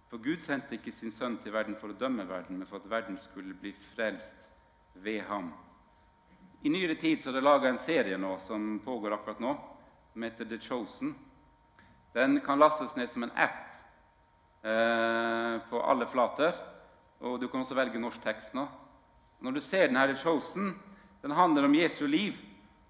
For 0.08 0.16
Gud 0.16 0.40
sendte 0.40 0.74
ikke 0.74 0.92
sin 0.92 1.12
sønn 1.12 1.36
til 1.38 1.52
verden 1.52 1.76
for 1.76 1.92
å 1.92 1.98
dømme 2.00 2.28
verden, 2.28 2.58
men 2.58 2.66
for 2.66 2.76
at 2.76 2.90
verden 2.90 3.18
skulle 3.18 3.54
bli 3.54 3.74
frelst 3.94 4.53
ved 4.94 5.20
ham. 5.20 5.52
I 6.62 6.68
nyere 6.68 6.94
tid 6.94 7.22
så 7.22 7.28
er 7.28 7.38
det 7.38 7.44
laga 7.44 7.68
en 7.68 7.78
serie 7.82 8.16
nå 8.18 8.38
som 8.40 8.78
pågår 8.84 9.12
akkurat 9.18 9.40
nå, 9.42 9.50
som 10.12 10.22
heter 10.22 10.48
The 10.48 10.58
Chosen. 10.58 11.14
Den 12.14 12.38
kan 12.40 12.58
lastes 12.58 12.94
ned 12.96 13.10
som 13.10 13.26
en 13.26 13.34
app 13.34 13.58
eh, 14.64 15.56
på 15.68 15.82
alle 15.82 16.06
flater. 16.06 16.56
Og 17.20 17.40
du 17.40 17.48
kan 17.48 17.60
også 17.60 17.76
velge 17.76 18.00
norsk 18.00 18.22
tekst 18.24 18.54
nå. 18.56 18.64
Når 19.44 19.52
du 19.52 19.60
ser 19.60 19.88
den 19.88 19.98
her 19.98 20.12
The 20.12 20.16
Chosen, 20.22 20.72
den 21.22 21.34
handler 21.36 21.66
om 21.66 21.74
Jesu 21.74 22.06
liv. 22.06 22.38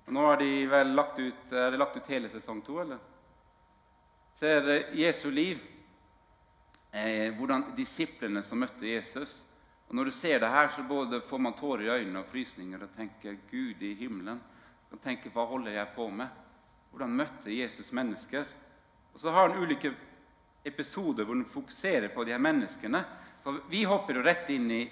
Og 0.07 0.13
nå 0.13 0.27
har 0.29 0.39
de 0.39 0.51
vel 0.71 0.93
lagt 0.95 1.19
ut, 1.19 1.53
er 1.53 1.73
det 1.73 1.81
lagt 1.81 1.97
ut 1.97 2.13
hele 2.13 2.29
sesong 2.31 2.61
to, 2.63 2.77
eller? 2.83 3.01
Ser 4.39 4.69
Jesu 4.95 5.31
liv, 5.31 5.59
eh, 6.93 7.33
hvordan 7.35 7.73
disiplene 7.77 8.43
som 8.43 8.61
møtte 8.61 8.87
Jesus 8.87 9.41
og 9.95 9.99
Når 9.99 10.05
du 10.05 10.11
ser 10.11 10.41
det 10.41 10.49
her, 10.51 10.69
så 10.69 10.83
både 10.83 11.21
får 11.21 11.39
man 11.39 11.53
tårer 11.55 11.85
i 11.85 11.91
øynene 12.01 12.25
og 12.25 12.27
frysninger 12.27 12.81
og 12.83 12.97
tenker 12.97 13.37
Gud 13.51 13.83
i 13.83 13.93
himmelen. 13.95 14.41
Og 14.91 14.99
tenker 15.05 15.31
hva 15.31 15.45
holder 15.47 15.71
jeg 15.71 15.93
på 15.95 16.09
med? 16.11 16.27
Hvordan 16.91 17.15
møtte 17.15 17.55
Jesus 17.55 17.93
mennesker? 17.95 18.43
Og 19.13 19.21
Så 19.21 19.31
har 19.31 19.49
han 19.49 19.63
ulike 19.63 19.95
episoder 20.65 21.25
hvor 21.25 21.39
han 21.39 21.47
fokuserer 21.47 22.09
på 22.11 22.25
de 22.25 22.35
her 22.35 22.43
menneskene. 22.43 23.05
For 23.45 23.63
Vi 23.71 23.85
hopper 23.85 24.19
jo 24.19 24.27
rett 24.27 24.51
inn 24.51 24.67
i 24.71 24.83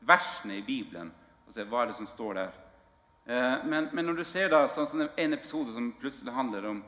versene 0.00 0.58
i 0.58 0.66
Bibelen 0.66 1.14
og 1.46 1.54
ser 1.54 1.70
hva 1.70 1.84
er 1.84 1.92
det 1.94 1.98
som 2.02 2.10
står 2.10 2.34
der. 2.34 2.52
Eh, 3.26 3.66
men, 3.70 3.88
men 3.92 4.04
når 4.04 4.18
du 4.18 4.24
ser 4.26 4.50
da 4.50 4.66
sånn 4.66 5.10
en 5.14 5.32
episode 5.38 5.78
som 5.78 5.92
plutselig 6.00 6.34
handler 6.34 6.72
om 6.74 6.82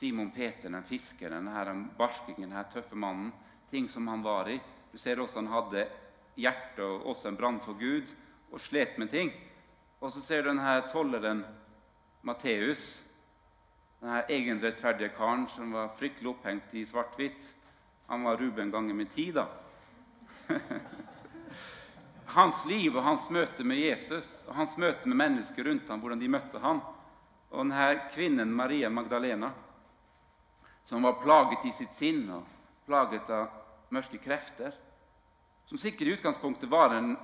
Simon 0.00 0.32
Peter, 0.32 0.70
den 0.72 0.88
fiskeren, 0.88 1.44
denne 1.44 1.90
barskingen, 1.98 2.48
denne 2.48 2.64
tøffe 2.72 2.96
mannen, 2.96 3.34
ting 3.68 3.84
som 3.88 4.08
han 4.08 4.24
var 4.24 4.48
i 4.48 4.62
Du 4.90 4.98
ser 4.98 5.20
også 5.20 5.44
han 5.44 5.52
hadde 5.52 5.90
hjerte 6.40 6.84
og 6.84 7.06
også 7.12 7.30
en 7.30 7.38
brann 7.38 7.60
for 7.64 7.78
Gud 7.78 8.10
og 8.50 8.60
slet 8.60 8.98
med 8.98 9.10
ting. 9.12 9.32
Og 10.00 10.12
så 10.12 10.22
ser 10.24 10.42
du 10.42 10.50
denne 10.50 10.80
tolleren 10.92 11.44
Matteus, 12.26 12.82
denne 14.00 14.22
egenrettferdige 14.32 15.12
karen 15.16 15.46
som 15.52 15.74
var 15.76 15.92
fryktelig 15.98 16.32
opphengt 16.32 16.74
i 16.74 16.86
svart-hvitt. 16.88 17.42
Han 18.08 18.24
var 18.24 18.40
Ruben 18.40 18.72
ganger 18.72 18.96
med 18.96 19.10
ti, 19.12 19.30
da. 19.32 19.46
hans 22.36 22.64
liv 22.66 22.96
og 22.96 23.04
hans 23.04 23.28
møte 23.30 23.64
med 23.66 23.78
Jesus 23.78 24.26
og 24.48 24.54
hans 24.58 24.76
møte 24.78 25.08
med 25.08 25.18
mennesker 25.20 25.66
rundt 25.66 25.88
ham, 25.90 26.00
hvordan 26.00 26.20
de 26.22 26.30
møtte 26.32 26.62
ham. 26.62 26.80
Og 27.50 27.64
denne 27.64 27.90
kvinnen 28.14 28.52
Maria 28.54 28.88
Magdalena, 28.90 29.50
som 30.84 31.02
var 31.02 31.20
plaget 31.22 31.66
i 31.66 31.72
sitt 31.76 31.94
sinn 31.98 32.24
og 32.34 32.46
plaget 32.86 33.28
av 33.30 33.50
mørke 33.94 34.18
krefter 34.22 34.74
som 35.70 35.78
sikkert 35.78 36.08
i 36.08 36.10
utgangspunktet 36.10 36.68
var 36.68 36.94
en 36.94 37.16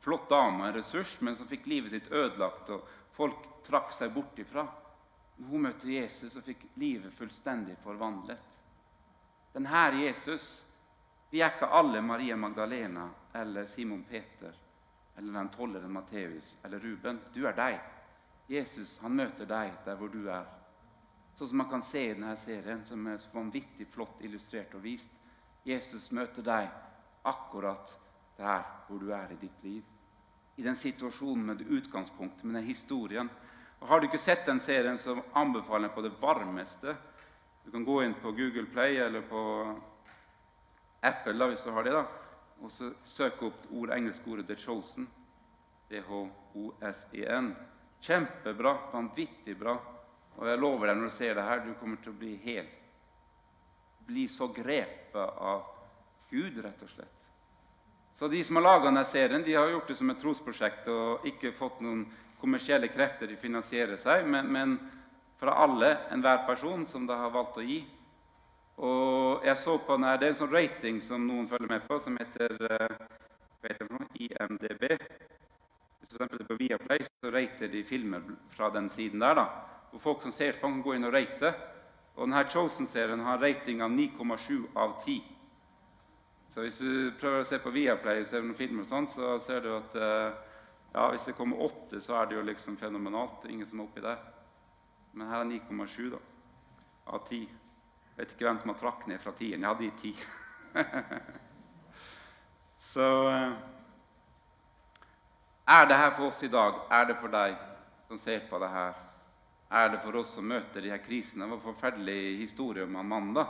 flott 0.00 0.28
dame, 0.28 0.66
en 0.66 0.72
ressurs, 0.72 1.20
men 1.20 1.36
som 1.36 1.46
fikk 1.46 1.66
livet 1.66 1.92
sitt 1.92 2.12
ødelagt, 2.12 2.70
og 2.72 2.86
folk 3.12 3.42
trakk 3.66 3.90
seg 3.92 4.14
bort 4.14 4.38
ifra. 4.40 4.62
Hun 5.36 5.66
møtte 5.66 5.90
Jesus 5.92 6.38
og 6.40 6.46
fikk 6.46 6.62
livet 6.80 7.12
fullstendig 7.18 7.74
forvandlet. 7.84 8.38
Denne 9.52 9.82
Jesus 10.00 10.64
Vi 11.28 11.40
er 11.40 11.52
ikke 11.52 11.68
alle 11.68 12.00
Maria 12.00 12.36
Magdalena 12.36 13.10
eller 13.34 13.66
Simon 13.66 14.04
Peter 14.08 14.54
eller 15.16 15.32
den 15.32 15.48
tolleren 15.48 15.92
Matteus 15.92 16.56
eller 16.64 16.80
Ruben. 16.80 17.20
Du 17.34 17.44
er 17.46 17.56
deg. 17.56 17.76
Jesus 18.48 18.98
han 19.02 19.16
møter 19.16 19.44
deg 19.48 19.74
der 19.84 19.96
hvor 20.00 20.08
du 20.08 20.30
er. 20.32 20.48
Sånn 21.36 21.48
som 21.48 21.60
man 21.60 21.68
kan 21.68 21.84
se 21.84 22.06
i 22.06 22.14
denne 22.14 22.36
serien, 22.40 22.84
som 22.84 23.04
er 23.06 23.20
så 23.20 23.28
vanvittig 23.36 23.88
flott 23.92 24.24
illustrert 24.24 24.72
og 24.76 24.84
vist. 24.84 25.12
Jesus 25.64 26.08
møter 26.12 26.44
deg 26.44 26.72
akkurat 27.22 27.98
der 28.36 28.62
hvor 28.86 28.98
du 28.98 29.12
er 29.14 29.32
i 29.32 29.38
ditt 29.40 29.64
liv. 29.64 29.82
I 30.56 30.62
den 30.62 30.76
situasjonen 30.76 31.46
med 31.46 31.62
det 31.62 31.70
utgangspunktet, 31.70 32.44
med 32.44 32.60
den 32.60 32.68
historien. 32.68 33.30
Og 33.80 33.88
Har 33.88 34.00
du 34.00 34.06
ikke 34.06 34.18
sett 34.18 34.46
den 34.46 34.60
serien, 34.60 34.98
så 34.98 35.16
anbefaler 35.34 35.88
jeg 35.88 35.94
på 35.94 36.02
det 36.02 36.12
varmeste. 36.20 36.96
Du 37.64 37.70
kan 37.70 37.84
gå 37.84 38.02
inn 38.02 38.14
på 38.14 38.32
Google 38.32 38.66
Play 38.66 38.96
eller 38.96 39.22
på 39.26 39.42
Apple 41.02 41.38
da, 41.38 41.48
hvis 41.50 41.64
du 41.64 41.70
har 41.70 41.82
det, 41.82 41.92
da, 41.92 42.04
og 42.62 42.70
så 42.70 42.92
søke 43.04 43.48
opp 43.48 43.66
ord, 43.70 43.90
engelske 43.90 44.30
ordet 44.30 44.46
'The 44.46 44.56
Chosen'. 44.56 45.08
C-H-O-S-E-N. 45.92 47.56
Kjempebra. 48.00 48.76
Vanvittig 48.92 49.58
bra. 49.58 49.76
Og 50.36 50.48
jeg 50.48 50.58
lover 50.58 50.88
deg, 50.88 50.96
når 50.96 51.10
du 51.10 51.16
ser 51.16 51.34
det 51.36 51.44
her, 51.44 51.64
du 51.66 51.74
kommer 51.80 52.00
til 52.00 52.14
å 52.14 52.18
bli 52.18 52.36
hel. 52.40 52.68
Bli 54.06 54.24
så 54.32 54.48
grepet 54.54 55.42
av 55.50 55.66
Gud, 56.32 56.58
rett 56.64 56.82
og 56.82 56.90
slett. 56.90 57.18
Så 58.16 58.28
de 58.28 58.42
som 58.44 58.56
har 58.58 58.64
laga 58.66 58.88
denne 58.88 59.04
serien, 59.08 59.44
de 59.44 59.54
har 59.56 59.70
gjort 59.72 59.88
det 59.88 59.96
som 59.98 60.10
et 60.12 60.20
trosprosjekt 60.20 60.88
og 60.92 61.24
ikke 61.28 61.54
fått 61.56 61.80
noen 61.84 62.04
kommersielle 62.40 62.90
krefter 62.92 63.28
til 63.28 63.38
å 63.38 63.42
finansiere 63.42 63.96
seg, 64.00 64.26
men, 64.28 64.48
men 64.52 64.76
fra 65.40 65.56
alle, 65.64 65.96
enhver 66.14 66.44
person 66.46 66.84
som 66.86 67.06
de 67.06 67.16
har 67.18 67.32
valgt 67.34 67.58
å 67.58 67.66
gi. 67.66 67.80
Og 68.82 69.44
jeg 69.46 69.56
så 69.60 69.76
på 69.78 69.96
denne, 69.96 70.16
Det 70.18 70.26
er 70.26 70.32
en 70.32 70.40
sånn 70.40 70.54
rating 70.54 71.00
som 71.02 71.26
noen 71.26 71.48
følger 71.50 71.68
med 71.70 71.84
på, 71.88 71.98
som 71.98 72.16
heter 72.18 72.56
det 72.58 72.78
for 73.62 73.92
noe? 73.92 74.08
IMDb. 74.18 74.86
Hvis 76.00 76.14
du 76.14 76.46
på 76.46 76.58
Viaplay 76.58 77.04
så 77.06 77.30
rater 77.30 77.68
de 77.68 77.84
filmer 77.86 78.24
fra 78.56 78.70
den 78.70 78.88
siden 78.90 79.20
der. 79.20 79.34
da. 79.34 79.46
Og 79.92 80.00
Folk 80.00 80.22
som 80.22 80.32
ser 80.32 80.58
på, 80.58 80.66
kan 80.66 80.82
gå 80.82 80.94
inn 80.94 81.06
og 81.06 81.14
rate. 81.14 81.52
Og 82.16 82.26
denne 82.26 82.42
Chosen-serien 82.50 83.20
har 83.24 83.38
rating 83.40 83.82
av 83.82 83.90
9,7 83.90 84.66
av 84.76 84.98
10. 85.04 85.20
Så 86.54 86.60
hvis 86.60 86.78
du 86.84 87.12
prøver 87.20 87.40
å 87.40 87.48
se 87.48 87.56
på 87.64 87.70
Viaplay 87.72 88.20
og 88.20 88.26
ser 88.28 88.42
noen 88.44 88.56
filmer, 88.56 88.84
og 88.84 88.90
sånn, 88.90 89.06
så 89.08 89.38
ser 89.40 89.62
du 89.64 89.70
at 89.72 89.94
uh, 89.96 90.34
ja, 90.92 91.06
hvis 91.08 91.24
det 91.30 91.36
kommer 91.38 91.62
åtte, 91.64 92.00
så 92.04 92.18
er 92.18 92.28
det 92.28 92.36
jo 92.36 92.44
liksom 92.44 92.76
fenomenalt. 92.76 93.46
Ingen 93.48 93.68
som 93.68 93.80
er 93.80 93.86
oppi 93.86 94.04
der. 94.04 94.20
Men 95.16 95.30
her 95.32 95.40
er 95.40 95.48
9,7 95.48 96.10
da, 96.12 96.20
av 97.08 97.24
10. 97.30 97.46
Jeg 97.46 98.18
vet 98.18 98.34
ikke 98.34 98.48
hvem 98.50 98.60
som 98.60 98.74
har 98.74 98.80
trakk 98.82 99.06
ned 99.08 99.22
fra 99.22 99.32
10 99.32 99.48
Jeg 99.54 99.64
hadde 99.64 99.86
i 99.88 99.92
10. 100.02 100.26
så 102.92 103.08
uh, 103.32 103.56
Er 105.72 105.88
det 105.88 106.00
her 106.04 106.14
for 106.18 106.28
oss 106.28 106.44
i 106.44 106.52
dag? 106.52 106.84
Er 106.92 107.08
det 107.08 107.16
for 107.22 107.32
deg 107.32 107.56
som 108.10 108.20
ser 108.20 108.44
på 108.50 108.60
det 108.60 108.68
her? 108.76 109.00
Er 109.72 109.88
det 109.88 110.04
for 110.04 110.20
oss 110.20 110.36
som 110.36 110.44
møter 110.44 110.84
de 110.84 110.92
her 110.92 111.00
krisene? 111.00 111.46
Det 111.46 111.54
var 111.54 111.62
en 111.62 111.68
forferdelig 111.70 112.22
historie 112.44 112.84
om 112.84 113.00
Amanda. 113.00 113.48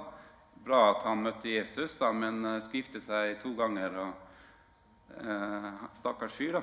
Bra 0.65 0.83
at 0.91 1.03
han 1.07 1.25
møtte 1.25 1.51
Jesus, 1.51 1.97
da, 1.99 2.13
men 2.13 2.45
uh, 2.45 2.59
skulle 2.63 2.83
gifte 2.83 3.03
seg 3.07 3.39
to 3.43 3.55
ganger. 3.59 3.97
og 3.99 5.19
eh, 5.23 5.83
Stakkars 6.01 6.37
fyr, 6.39 6.59
da. 6.59 6.63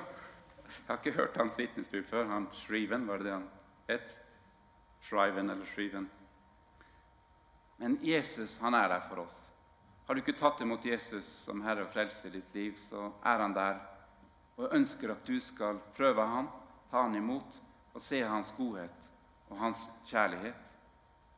Jeg 0.69 0.85
har 0.87 0.99
ikke 1.01 1.17
hørt 1.17 1.37
hans 1.37 1.57
vitnesbyrd 1.57 2.07
før. 2.09 2.25
Han 2.29 2.47
Shriven, 2.61 3.07
var 3.09 3.19
det 3.19 3.29
det 3.29 3.35
han 3.35 3.47
het? 3.89 4.15
Shriven 5.07 5.49
eller 5.49 5.65
Shriven. 5.73 6.09
Men 7.79 7.97
Jesus 8.03 8.57
han 8.61 8.75
er 8.75 8.89
der 8.91 9.05
for 9.09 9.23
oss. 9.23 9.37
Har 10.07 10.15
du 10.15 10.21
ikke 10.23 10.37
tatt 10.37 10.61
imot 10.61 10.85
Jesus 10.85 11.27
som 11.45 11.61
Herre 11.61 11.85
og 11.85 11.93
Frelser 11.93 12.31
i 12.31 12.39
ditt 12.39 12.55
liv, 12.57 12.77
så 12.89 13.11
er 13.23 13.43
han 13.43 13.53
der 13.53 13.79
og 14.59 14.73
ønsker 14.75 15.13
at 15.13 15.27
du 15.27 15.37
skal 15.39 15.77
prøve 15.95 16.25
ham, 16.25 16.49
ta 16.91 17.05
han 17.05 17.15
imot 17.15 17.55
og 17.93 18.01
se 18.03 18.19
hans 18.25 18.49
godhet 18.57 19.05
og 19.49 19.57
hans 19.61 19.83
kjærlighet. 20.09 20.57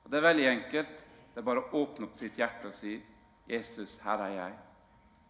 Og 0.04 0.12
Det 0.12 0.18
er 0.18 0.28
veldig 0.28 0.48
enkelt. 0.50 1.01
Det 1.32 1.40
er 1.40 1.48
bare 1.48 1.64
å 1.64 1.80
åpne 1.80 2.10
opp 2.10 2.18
sitt 2.20 2.38
hjerte 2.38 2.68
og 2.68 2.76
si, 2.76 2.98
'Jesus, 3.48 4.00
her 4.04 4.20
er 4.20 4.34
jeg. 4.36 4.58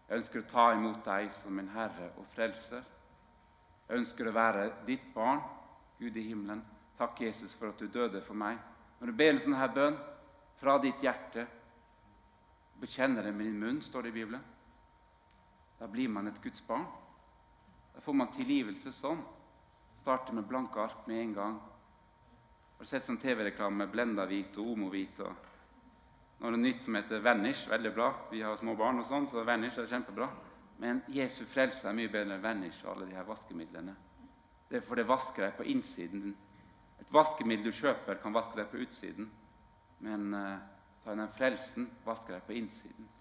Jeg 0.09 0.17
ønsker 0.17 0.39
å 0.41 0.49
ta 0.49 0.71
imot 0.73 1.05
deg 1.05 1.33
som 1.33 1.53
min 1.53 1.69
Herre 1.69 2.11
og 2.17 2.25
Frelser.' 2.33 2.83
Jeg 3.87 3.97
ønsker 3.97 4.27
å 4.27 4.33
være 4.33 4.71
ditt 4.85 5.13
barn, 5.13 5.41
Gud 5.99 6.17
i 6.17 6.23
himmelen. 6.23 6.63
Takk, 6.97 7.21
Jesus, 7.21 7.53
for 7.53 7.69
at 7.69 7.79
du 7.79 7.87
døde 7.87 8.21
for 8.21 8.33
meg. 8.33 8.57
Når 8.99 9.07
du 9.07 9.13
ber 9.13 9.29
en 9.33 9.39
sånn 9.39 9.57
her 9.57 9.67
bønn 9.67 9.97
fra 10.61 10.77
ditt 10.77 11.03
hjerte, 11.03 11.47
bekjenner 12.79 13.23
det 13.23 13.33
med 13.33 13.45
din 13.45 13.59
munn, 13.59 13.81
står 13.81 14.01
det 14.01 14.09
i 14.09 14.11
Bibelen, 14.11 14.43
da 15.79 15.87
blir 15.87 16.09
man 16.09 16.27
et 16.27 16.41
Guds 16.41 16.61
barn. 16.61 16.85
Da 17.93 17.99
får 17.99 18.13
man 18.13 18.31
tilgivelse 18.31 18.91
sånn. 18.95 19.21
Starter 20.01 20.33
med 20.33 20.47
blanke 20.47 20.79
ark 20.79 21.07
med 21.07 21.21
en 21.21 21.33
gang. 21.33 21.59
Har 22.77 22.85
du 22.85 22.89
sett 22.89 23.05
sånn 23.05 23.19
TV-reklame 23.21 23.83
med 23.83 23.91
blenda-hvit 23.91 24.57
og 24.57 24.71
omo-hvit? 24.75 25.19
og 25.19 25.50
nå 26.41 26.49
er 26.49 26.55
det 26.55 26.63
nytt 26.63 26.81
som 26.81 26.95
heter 26.97 27.19
Vanish. 27.21 27.67
Veldig 27.69 27.91
bra. 27.93 28.07
Vi 28.31 28.41
har 28.41 28.55
små 28.57 28.73
barn, 28.75 28.97
og 28.97 29.05
sånn, 29.05 29.27
så 29.29 29.43
Vanish 29.45 29.77
er 29.77 29.89
kjempebra. 29.91 30.25
Men 30.81 31.03
Jesu 31.13 31.43
frelse 31.45 31.85
er 31.85 31.93
mye 31.93 32.09
bedre 32.09 32.33
enn 32.33 32.41
Vanish 32.41 32.79
og 32.81 32.95
alle 32.95 33.11
de 33.11 33.13
her 33.13 33.27
vaskemidlene. 33.27 33.93
Det 34.71 34.79
er 34.79 34.87
for 34.87 34.97
det 34.97 35.05
vasker 35.05 35.45
deg 35.45 35.53
på 35.59 35.67
innsiden. 35.69 36.33
Et 37.03 37.13
vaskemiddel 37.13 37.69
du 37.69 37.77
kjøper, 37.77 38.17
kan 38.23 38.33
vaske 38.33 38.57
deg 38.57 38.71
på 38.71 38.81
utsiden. 38.81 39.29
Men 40.01 40.33
uh, 40.33 40.57
ta 41.03 41.13
den 41.13 41.29
frelsen 41.37 41.85
vasker 42.07 42.39
deg 42.39 42.47
på 42.47 42.57
innsiden. 42.57 43.11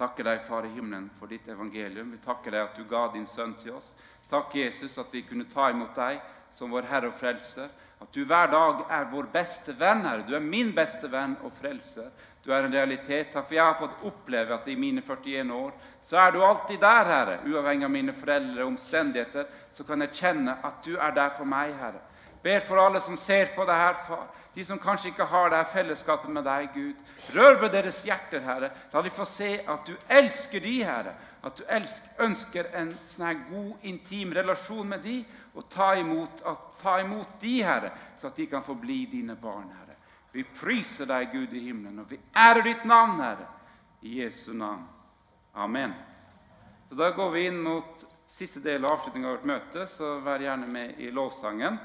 Takker 0.00 0.26
deg, 0.26 0.42
Far 0.48 0.66
i 0.66 0.72
himmelen, 0.74 1.06
for 1.20 1.30
ditt 1.30 1.46
evangelium. 1.54 2.10
Vi 2.16 2.22
takker 2.24 2.50
deg 2.50 2.64
at 2.64 2.80
du 2.80 2.88
ga 2.90 3.04
din 3.14 3.28
sønn 3.30 3.54
til 3.62 3.76
oss. 3.78 3.92
Takk, 4.26 4.56
Jesus, 4.58 4.98
at 4.98 5.14
vi 5.14 5.22
kunne 5.28 5.46
ta 5.52 5.68
imot 5.70 5.94
deg 5.94 6.18
som 6.58 6.74
vår 6.74 6.90
Herre 6.90 7.12
og 7.12 7.18
Frelser. 7.22 7.70
At 8.02 8.10
du 8.14 8.24
hver 8.26 8.50
dag 8.50 8.84
er 8.90 9.10
vår 9.12 9.28
beste 9.32 9.74
venn, 9.78 10.02
Herre. 10.02 10.26
Du 10.26 10.34
er 10.34 10.42
min 10.42 10.72
beste 10.74 11.06
venn 11.10 11.36
og 11.46 11.52
frelser. 11.60 12.10
Du 12.42 12.50
er 12.50 12.66
en 12.66 12.74
realitet. 12.74 13.30
For 13.30 13.54
jeg 13.54 13.62
har 13.62 13.78
fått 13.78 14.02
oppleve 14.08 14.56
at 14.56 14.66
i 14.68 14.76
mine 14.76 15.04
41 15.06 15.54
år 15.54 15.70
så 16.02 16.18
er 16.18 16.32
du 16.34 16.40
alltid 16.42 16.80
der, 16.82 17.10
Herre. 17.14 17.38
Uavhengig 17.46 17.86
av 17.86 17.94
mine 17.94 18.14
foreldre 18.16 18.64
og 18.64 18.72
omstendigheter, 18.72 19.46
så 19.72 19.86
kan 19.86 20.02
jeg 20.02 20.16
kjenne 20.18 20.56
at 20.66 20.82
du 20.84 20.96
er 20.96 21.14
der 21.14 21.30
for 21.36 21.46
meg, 21.46 21.76
Herre. 21.78 22.02
Ber 22.42 22.64
for 22.66 22.82
alle 22.82 23.00
som 23.00 23.16
ser 23.16 23.54
på 23.54 23.64
det 23.68 23.76
her, 23.78 24.00
far. 24.08 24.26
De 24.54 24.64
som 24.68 24.78
kanskje 24.78 25.12
ikke 25.12 25.24
har 25.24 25.48
det 25.48 25.60
her 25.62 25.70
fellesskapet 25.72 26.30
med 26.30 26.44
deg, 26.44 26.66
Gud. 26.74 26.98
Rør 27.36 27.60
ved 27.62 27.70
deres 27.72 28.02
hjerter, 28.04 28.42
Herre. 28.44 28.72
La 28.92 29.02
de 29.02 29.12
få 29.14 29.24
se 29.24 29.54
at 29.62 29.86
du 29.86 29.94
elsker 30.10 30.60
de, 30.60 30.74
Herre. 30.84 31.14
At 31.42 31.56
du 31.56 31.62
elsker, 31.70 32.10
ønsker 32.26 32.68
en 32.78 32.90
sånn 33.14 33.46
god, 33.48 33.70
intim 33.88 34.34
relasjon 34.36 34.90
med 34.90 35.06
de, 35.06 35.22
og 35.54 35.68
ta 35.68 35.92
imot, 36.00 36.42
ta 36.82 36.98
imot 37.00 37.40
de, 37.40 37.56
Herre, 37.62 37.90
så 38.18 38.30
at 38.30 38.36
de 38.36 38.46
kan 38.46 38.64
få 38.64 38.74
bli 38.74 39.04
dine 39.10 39.36
barn, 39.36 39.68
Herre. 39.68 39.96
Vi 40.32 40.44
priser 40.44 41.08
deg, 41.10 41.32
Gud 41.32 41.52
i 41.52 41.66
himmelen, 41.66 41.98
og 42.00 42.08
vi 42.10 42.20
ærer 42.36 42.64
ditt 42.64 42.86
navn, 42.88 43.20
Herre. 43.20 43.48
I 44.02 44.16
Jesu 44.22 44.52
navn. 44.56 44.86
Amen. 45.54 45.92
Så 46.88 46.94
Da 46.94 47.10
går 47.10 47.30
vi 47.30 47.46
inn 47.46 47.60
mot 47.62 48.06
siste 48.26 48.60
del 48.64 48.84
av 48.84 48.96
avslutningen 48.96 49.28
av 49.28 49.36
vårt 49.36 49.50
møte, 49.50 49.84
så 49.86 50.16
vær 50.24 50.42
gjerne 50.42 50.66
med 50.66 50.98
i 50.98 51.10
lovsangen. 51.12 51.78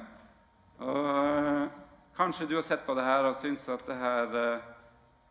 Og 0.80 1.12
øh, 1.12 1.68
Kanskje 2.18 2.48
du 2.50 2.56
har 2.56 2.64
sett 2.66 2.86
på 2.86 2.96
det 2.98 3.04
her 3.06 3.28
og 3.30 3.36
syns 3.38 3.68
at 3.70 3.84
det 3.86 3.96
her 4.02 4.32
uh, 4.34 4.62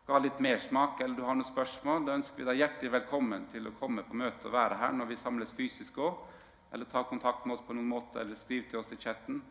ga 0.07 0.19
litt 0.23 0.37
mersmak, 0.39 1.01
eller 1.03 1.17
du 1.17 1.25
har 1.27 1.35
noen 1.35 1.49
spørsmål. 1.49 2.05
Da 2.07 2.13
ønsker 2.15 2.39
vi 2.39 2.45
deg 2.47 2.61
hjertelig 2.61 2.91
velkommen 2.93 3.43
til 3.51 3.67
å 3.67 3.73
komme 3.75 4.05
på 4.07 4.15
møte 4.15 4.47
og 4.47 4.53
være 4.53 4.77
her 4.79 4.93
når 4.95 5.09
vi 5.09 5.17
samles 5.19 5.51
fysisk 5.57 5.99
òg 5.99 6.36
eller 6.71 6.85
ta 6.85 7.03
kontakt 7.03 7.45
med 7.45 7.55
oss 7.55 7.65
på 7.67 7.73
noen 7.73 7.87
måte, 7.87 8.19
eller 8.21 8.35
skriv 8.35 8.67
til 8.69 8.79
oss 8.79 8.91
i 8.91 8.99
chatten. 8.99 9.41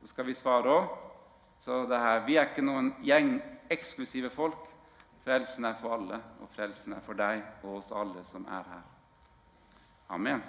Så 0.00 0.12
skal 0.12 0.26
vi 0.28 0.36
svare 0.36 0.70
òg. 0.70 0.94
Så 1.64 1.84
det 1.88 1.98
her, 1.98 2.24
vi 2.26 2.36
er 2.36 2.50
ikke 2.50 2.64
noen 2.64 2.92
gjeng 3.04 3.36
eksklusive 3.72 4.30
folk. 4.32 4.58
Frelsen 5.24 5.64
er 5.64 5.78
for 5.80 5.96
alle, 5.96 6.20
og 6.44 6.50
frelsen 6.52 6.92
er 6.92 7.04
for 7.04 7.16
deg 7.16 7.40
og 7.62 7.78
oss 7.78 7.92
alle 7.96 8.24
som 8.28 8.44
er 8.44 8.66
her. 8.68 8.82
Amen. 10.12 10.42